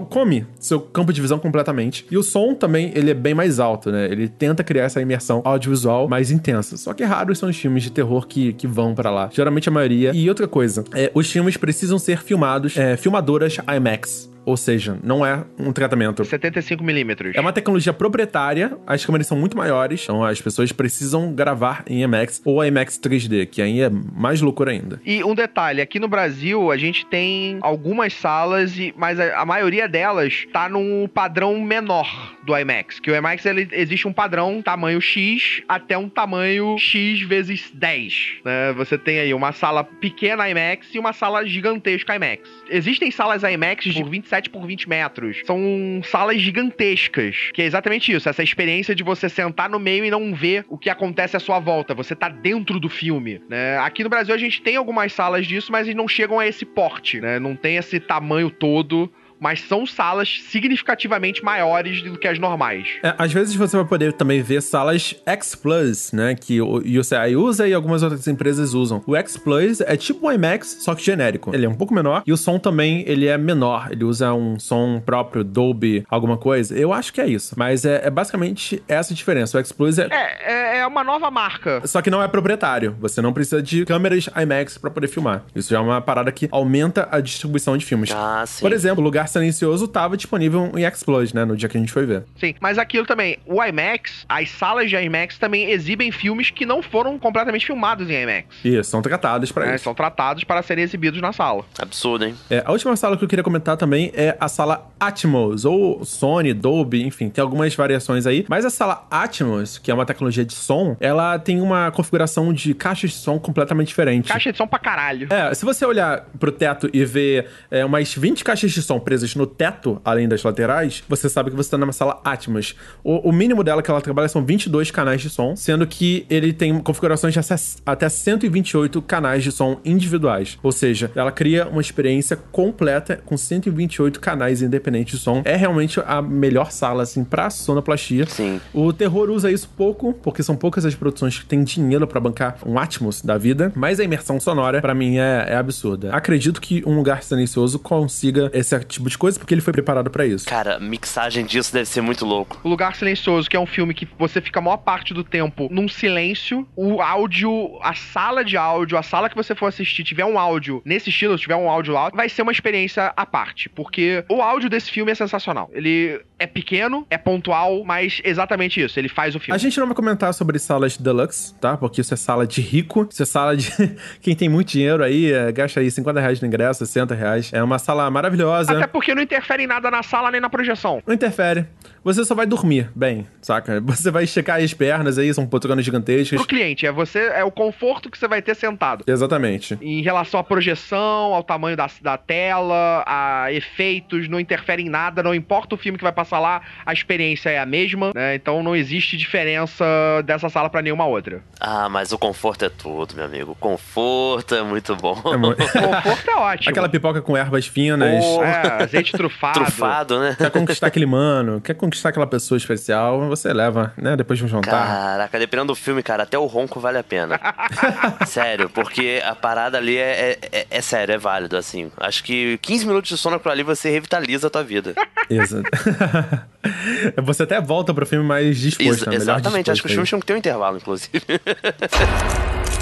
[0.10, 2.06] come seu campo de visão completamente.
[2.10, 4.06] E o som também, ele é bem mais alto, né?
[4.06, 6.78] Ele tenta criar essa imersão audiovisual mais intensa.
[6.78, 9.30] Só que raros são os filmes de terror que, que vão pra lá.
[9.32, 10.12] Geralmente a maioria.
[10.14, 14.32] E outra coisa, é, os filmes precisam ser filmados, é, filmadoras IMAX.
[14.46, 17.36] Ou seja, não é um tratamento 75mm.
[17.36, 22.02] é uma tecnologia proprietária, as câmeras são muito maiores, então as pessoas precisam gravar em
[22.02, 25.00] IMAX ou IMAX 3D, que aí é mais loucura ainda.
[25.06, 29.46] E um detalhe, aqui no Brasil a gente tem algumas salas, e, mas a, a
[29.46, 33.00] maioria delas tá num padrão menor do IMAX.
[33.00, 38.42] Que o IMAX ele, existe um padrão tamanho X até um tamanho X vezes 10.
[38.44, 38.74] né?
[38.74, 42.50] Você tem aí uma sala pequena IMAX e uma sala gigantesca IMAX.
[42.72, 45.42] Existem salas IMAX de 27 por 20 metros.
[45.46, 47.50] São salas gigantescas.
[47.54, 50.78] Que é exatamente isso, essa experiência de você sentar no meio e não ver o
[50.78, 51.94] que acontece à sua volta.
[51.94, 53.78] Você tá dentro do filme, né?
[53.80, 56.66] Aqui no Brasil a gente tem algumas salas disso, mas eles não chegam a esse
[56.66, 57.40] porte, né?
[57.40, 59.12] Não tem esse tamanho todo.
[59.42, 62.88] Mas são salas significativamente maiores do que as normais.
[63.04, 66.36] É, às vezes você vai poder também ver salas X Plus, né?
[66.36, 69.02] Que o UCI usa e algumas outras empresas usam.
[69.08, 71.54] O X Plus é tipo um IMAX, só que genérico.
[71.56, 73.90] Ele é um pouco menor e o som também ele é menor.
[73.92, 76.78] Ele usa um som próprio, Dolby, alguma coisa.
[76.78, 77.56] Eu acho que é isso.
[77.58, 79.58] Mas é, é basicamente essa a diferença.
[79.58, 80.08] O X Plus é.
[80.12, 81.82] É, é, é uma nova marca.
[81.88, 82.96] Só que não é proprietário.
[83.00, 85.44] Você não precisa de câmeras IMAX pra poder filmar.
[85.56, 88.12] Isso já é uma parada que aumenta a distribuição de filmes.
[88.12, 88.62] Ah, sim.
[88.62, 91.46] Por exemplo, o Lugar Silencioso tava disponível em Plus, né?
[91.46, 92.24] No dia que a gente foi ver.
[92.38, 96.82] Sim, mas aquilo também, o IMAX, as salas de IMAX também exibem filmes que não
[96.82, 98.48] foram completamente filmados em IMAX.
[98.64, 99.76] Isso, são tratados pra né?
[99.76, 99.84] isso.
[99.84, 101.66] São tratados para serem exibidos na sala.
[101.80, 102.36] Absurdo, hein?
[102.50, 106.54] É, a última sala que eu queria comentar também é a sala Atmos, ou Sony,
[106.54, 108.46] Dolby, enfim, tem algumas variações aí.
[108.48, 112.74] Mas a sala Atmos, que é uma tecnologia de som, ela tem uma configuração de
[112.74, 114.28] caixas de som completamente diferente.
[114.28, 115.28] Caixa de som pra caralho.
[115.32, 119.21] É, se você olhar pro teto e ver é, umas 20 caixas de som presas
[119.36, 122.76] no teto, além das laterais, você sabe que você tá numa sala Atmos.
[123.04, 126.54] O, o mínimo dela que ela trabalha são 22 canais de som, sendo que ele
[126.54, 127.40] tem configurações de
[127.86, 130.58] até 128 canais de som individuais.
[130.62, 135.42] Ou seja, ela cria uma experiência completa com 128 canais independentes de som.
[135.46, 138.26] É realmente a melhor sala, assim, pra sonoplastia.
[138.28, 138.60] Sim.
[138.74, 142.58] O terror usa isso pouco, porque são poucas as produções que têm dinheiro pra bancar
[142.66, 146.14] um Atmos da vida, mas a imersão sonora, pra mim, é, é absurda.
[146.14, 150.26] Acredito que um lugar silencioso consiga esse tipo de coisa, porque ele foi preparado pra
[150.26, 150.46] isso.
[150.46, 152.60] Cara, mixagem disso deve ser muito louco.
[152.64, 155.68] O Lugar Silencioso, que é um filme que você fica a maior parte do tempo
[155.72, 160.26] num silêncio, o áudio, a sala de áudio, a sala que você for assistir, tiver
[160.26, 164.24] um áudio nesse estilo, tiver um áudio lá, vai ser uma experiência à parte, porque
[164.30, 165.70] o áudio desse filme é sensacional.
[165.74, 169.56] Ele é pequeno, é pontual, mas exatamente isso, ele faz o filme.
[169.56, 171.78] A gente não vai comentar sobre salas deluxe, tá?
[171.78, 173.72] Porque isso é sala de rico, isso é sala de
[174.22, 177.52] quem tem muito dinheiro aí, é, gasta aí 50 reais no ingresso, 60 reais.
[177.54, 178.74] É uma sala maravilhosa.
[178.74, 181.04] Até porque não interfere em nada na sala nem na projeção.
[181.06, 181.68] Não interfere.
[182.04, 183.80] Você só vai dormir bem, saca?
[183.86, 186.40] Você vai esticar as pernas aí, são poltronas gigantescas.
[186.40, 189.04] Pro cliente, é você, é o conforto que você vai ter sentado.
[189.06, 189.78] Exatamente.
[189.82, 195.22] Em relação à projeção, ao tamanho da, da tela, a efeitos, não interfere em nada,
[195.22, 198.36] não importa o filme que vai passar lá, a experiência é a mesma, né?
[198.36, 199.86] Então não existe diferença
[200.26, 201.42] dessa sala pra nenhuma outra.
[201.60, 203.52] Ah, mas o conforto é tudo, meu amigo.
[203.52, 205.22] O conforto é muito bom.
[205.26, 206.70] É mu- O conforto é ótimo.
[206.70, 208.24] Aquela pipoca com ervas finas.
[208.24, 209.60] É, azeite trufado.
[209.64, 210.36] Trufado, né?
[210.38, 214.16] Quer conquistar aquele mano, quer conquistar aquela pessoa especial, você leva, né?
[214.16, 214.72] Depois de um jantar.
[214.88, 217.40] Caraca, dependendo do filme, cara, até o ronco vale a pena.
[218.26, 221.92] sério, porque a parada ali é, é, é, é sério, é válido, assim.
[221.98, 224.94] Acho que 15 minutos de sono por ali você revitaliza a tua vida.
[225.30, 225.70] Exato.
[227.24, 229.18] você até volta pro filme mais disposto, Ex né?
[229.20, 231.22] Melhor exatamente, acho que os disposto filmes tinham que ter um intervalo, inclusive.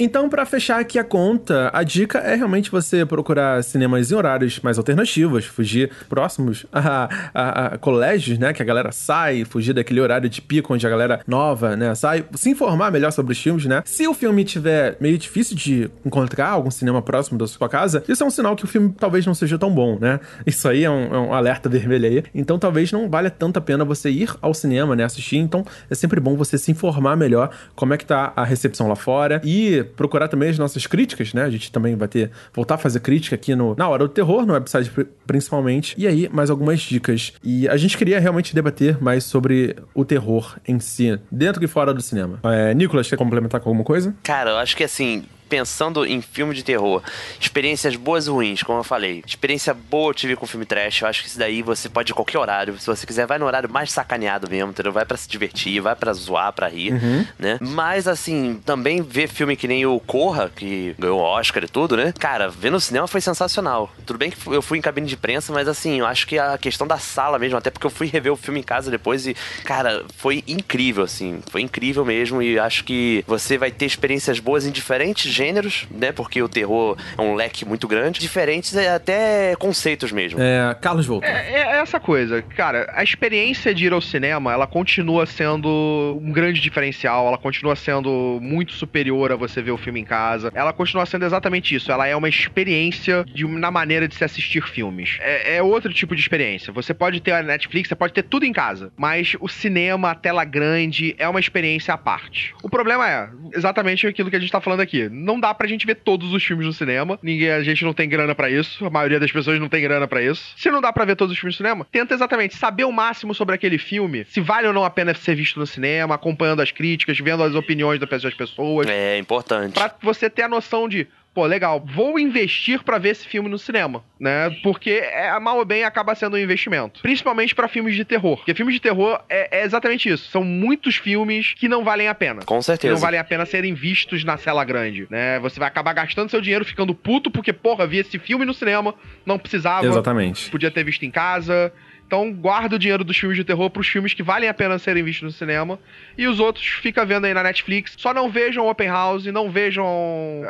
[0.00, 4.60] Então, pra fechar aqui a conta, a dica é realmente você procurar cinemas em horários
[4.60, 8.52] mais alternativos, fugir próximos a, a- a colégios, né?
[8.52, 12.24] Que a galera sai, fugir daquele horário de pico onde a galera nova, né, sai,
[12.34, 13.82] se informar melhor sobre os filmes, né?
[13.84, 18.22] Se o filme tiver meio difícil de encontrar algum cinema próximo da sua casa, isso
[18.22, 20.20] é um sinal que o filme talvez não seja tão bom, né?
[20.46, 22.24] Isso aí é um, é um alerta vermelho aí.
[22.32, 25.38] Então, talvez não valha tanto a pena você ir ao cinema, né, assistir.
[25.38, 28.94] Então, é sempre bom você se informar melhor como é que tá a recepção lá
[28.94, 31.42] fora e procurar também as nossas críticas, né?
[31.42, 34.46] A gente também vai ter voltar a fazer crítica aqui no na hora do terror,
[34.46, 35.94] no website pri- principalmente.
[35.98, 37.32] E aí, mais algumas dicas.
[37.42, 41.92] E a gente queria realmente debater mais sobre o terror em si, dentro e fora
[41.94, 42.38] do cinema.
[42.44, 44.14] É, Nicolas, quer complementar com alguma coisa?
[44.22, 47.02] Cara, eu acho que assim, pensando em filme de terror,
[47.40, 49.22] experiências boas e ruins, como eu falei.
[49.26, 52.14] Experiência boa eu tive com filme trash, eu acho que isso daí você pode ir
[52.14, 52.78] qualquer horário.
[52.78, 54.92] Se você quiser, vai no horário mais sacaneado mesmo, entendeu?
[54.92, 56.92] Vai pra se divertir, vai pra zoar, pra rir,
[57.38, 57.58] né?
[57.60, 61.96] Mas assim, também ver filme que nem o Corra, que ganhou o Oscar e tudo,
[61.96, 62.12] né?
[62.18, 63.92] Cara, ver no cinema foi sensacional.
[64.06, 66.58] Tudo bem que eu fui em cabine de prensa, mas assim, eu acho que a
[66.58, 69.34] questão da sala mesmo, até porque eu fui rever o filme em casa depois e,
[69.64, 71.40] cara, foi incrível, assim.
[71.50, 76.10] Foi incrível mesmo e acho que você vai ter experiências boas em diferentes gêneros, né?
[76.12, 78.20] Porque o terror é um leque muito grande.
[78.20, 80.40] Diferentes é até conceitos mesmo.
[80.40, 81.26] É, Carlos Volta.
[81.26, 86.32] É, é essa coisa, cara, a experiência de ir ao cinema, ela continua sendo um
[86.32, 90.50] grande diferencial, ela continua sendo muito superior a você ver o filme em casa.
[90.54, 94.62] Ela continua sendo exatamente isso, ela é uma experiência de, na maneira de se assistir
[94.66, 95.18] filmes.
[95.20, 96.72] É, é outro tipo de experiência.
[96.72, 100.14] Você pode ter a Netflix, você pode ter tudo em casa, mas o cinema, a
[100.14, 102.54] tela grande, é uma experiência à parte.
[102.62, 105.08] O problema é exatamente aquilo que a gente tá falando aqui.
[105.28, 107.18] Não dá pra gente ver todos os filmes no cinema.
[107.22, 108.86] Ninguém, a gente não tem grana pra isso.
[108.86, 110.54] A maioria das pessoas não tem grana pra isso.
[110.56, 113.34] Se não dá pra ver todos os filmes no cinema, tenta exatamente saber o máximo
[113.34, 116.70] sobre aquele filme, se vale ou não a pena ser visto no cinema, acompanhando as
[116.70, 119.74] críticas, vendo as opiniões das pessoas, É importante.
[119.74, 121.06] Pra você ter a noção de
[121.38, 124.50] Pô, legal, vou investir pra ver esse filme no cinema, né?
[124.60, 127.00] Porque é, mal ou bem acaba sendo um investimento.
[127.00, 128.38] Principalmente pra filmes de terror.
[128.38, 130.28] Porque filmes de terror é, é exatamente isso.
[130.32, 132.42] São muitos filmes que não valem a pena.
[132.44, 132.92] Com Que certeza.
[132.92, 135.38] não valem a pena serem vistos na cela grande, né?
[135.38, 138.92] Você vai acabar gastando seu dinheiro ficando puto porque, porra, vi esse filme no cinema,
[139.24, 140.50] não precisava, Exatamente.
[140.50, 141.72] podia ter visto em casa.
[142.08, 145.02] Então, guarda o dinheiro dos filmes de terror pros filmes que valem a pena serem
[145.02, 145.78] vistos no cinema.
[146.16, 147.94] E os outros fica vendo aí na Netflix.
[147.98, 149.86] Só não vejam Open House, não vejam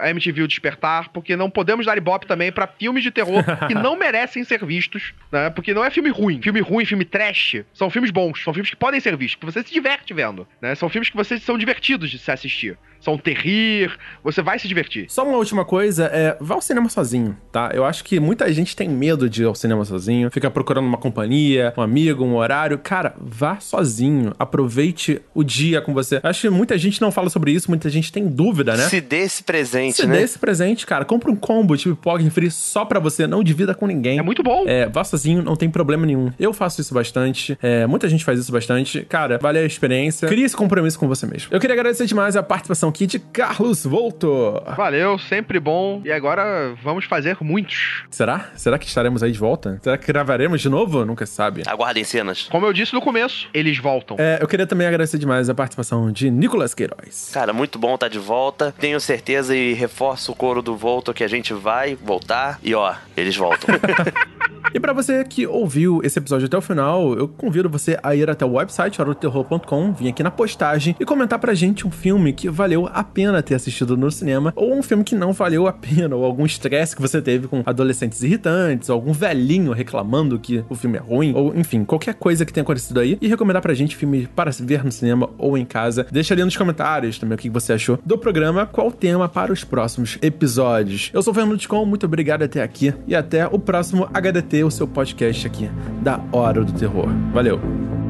[0.00, 3.74] a MTV O Despertar, porque não podemos dar ibope também pra filmes de terror que
[3.74, 5.50] não merecem ser vistos, né?
[5.50, 6.40] Porque não é filme ruim.
[6.40, 8.40] Filme ruim, filme trash, são filmes bons.
[8.44, 10.76] São filmes que podem ser vistos, que você se diverte vendo, né?
[10.76, 12.78] São filmes que vocês são divertidos de se assistir.
[13.00, 15.06] São terrir, você vai se divertir.
[15.08, 17.70] Só uma última coisa, é, vá ao cinema sozinho, tá?
[17.72, 20.98] Eu acho que muita gente tem medo de ir ao cinema sozinho, fica procurando uma
[20.98, 22.78] companhia, um amigo, um horário.
[22.78, 26.20] Cara, vá sozinho, aproveite o dia com você.
[26.22, 28.84] Acho que muita gente não fala sobre isso, muita gente tem dúvida, né?
[28.84, 30.16] Se dê esse presente, Se né?
[30.18, 33.42] dê esse presente, cara, compra um combo tipo pipoca e refri só pra você, não
[33.42, 34.18] divida com ninguém.
[34.18, 34.64] É muito bom.
[34.66, 36.32] É, vá sozinho, não tem problema nenhum.
[36.38, 39.04] Eu faço isso bastante, é, muita gente faz isso bastante.
[39.08, 40.28] Cara, vale a experiência.
[40.28, 41.48] Cria esse compromisso com você mesmo.
[41.50, 44.62] Eu queria agradecer demais a participação aqui de Carlos Volto.
[44.76, 46.00] Valeu, sempre bom.
[46.04, 48.04] E agora vamos fazer muitos.
[48.10, 48.50] Será?
[48.56, 49.78] Será que estaremos aí de volta?
[49.82, 51.04] Será que gravaremos de novo?
[51.04, 51.62] Nunca se sabe.
[51.66, 52.48] Aguardem cenas.
[52.50, 54.16] Como eu disse no começo, eles voltam.
[54.18, 57.30] É, eu queria também agradecer demais a participação de Nicolas Queiroz.
[57.32, 58.74] Cara, muito bom estar de volta.
[58.80, 62.58] Tenho certeza e reforço o coro do Volto que a gente vai voltar.
[62.60, 63.68] E ó, eles voltam.
[64.74, 68.28] E pra você que ouviu esse episódio até o final, eu convido você a ir
[68.28, 72.50] até o website horoterror.com, vir aqui na postagem e comentar pra gente um filme que
[72.50, 76.14] valeu a pena ter assistido no cinema, ou um filme que não valeu a pena,
[76.14, 80.74] ou algum estresse que você teve com adolescentes irritantes, ou algum velhinho reclamando que o
[80.74, 83.96] filme é ruim, ou enfim, qualquer coisa que tenha acontecido aí, e recomendar pra gente
[83.96, 86.06] filme para ver no cinema ou em casa.
[86.10, 89.52] Deixa ali nos comentários também o que você achou do programa, qual o tema para
[89.52, 91.10] os próximos episódios.
[91.12, 94.70] Eu sou o Fernando Ticon, muito obrigado até aqui, e até o próximo HDT, o
[94.70, 95.70] seu podcast aqui
[96.02, 97.08] da Hora do Terror.
[97.32, 98.07] Valeu!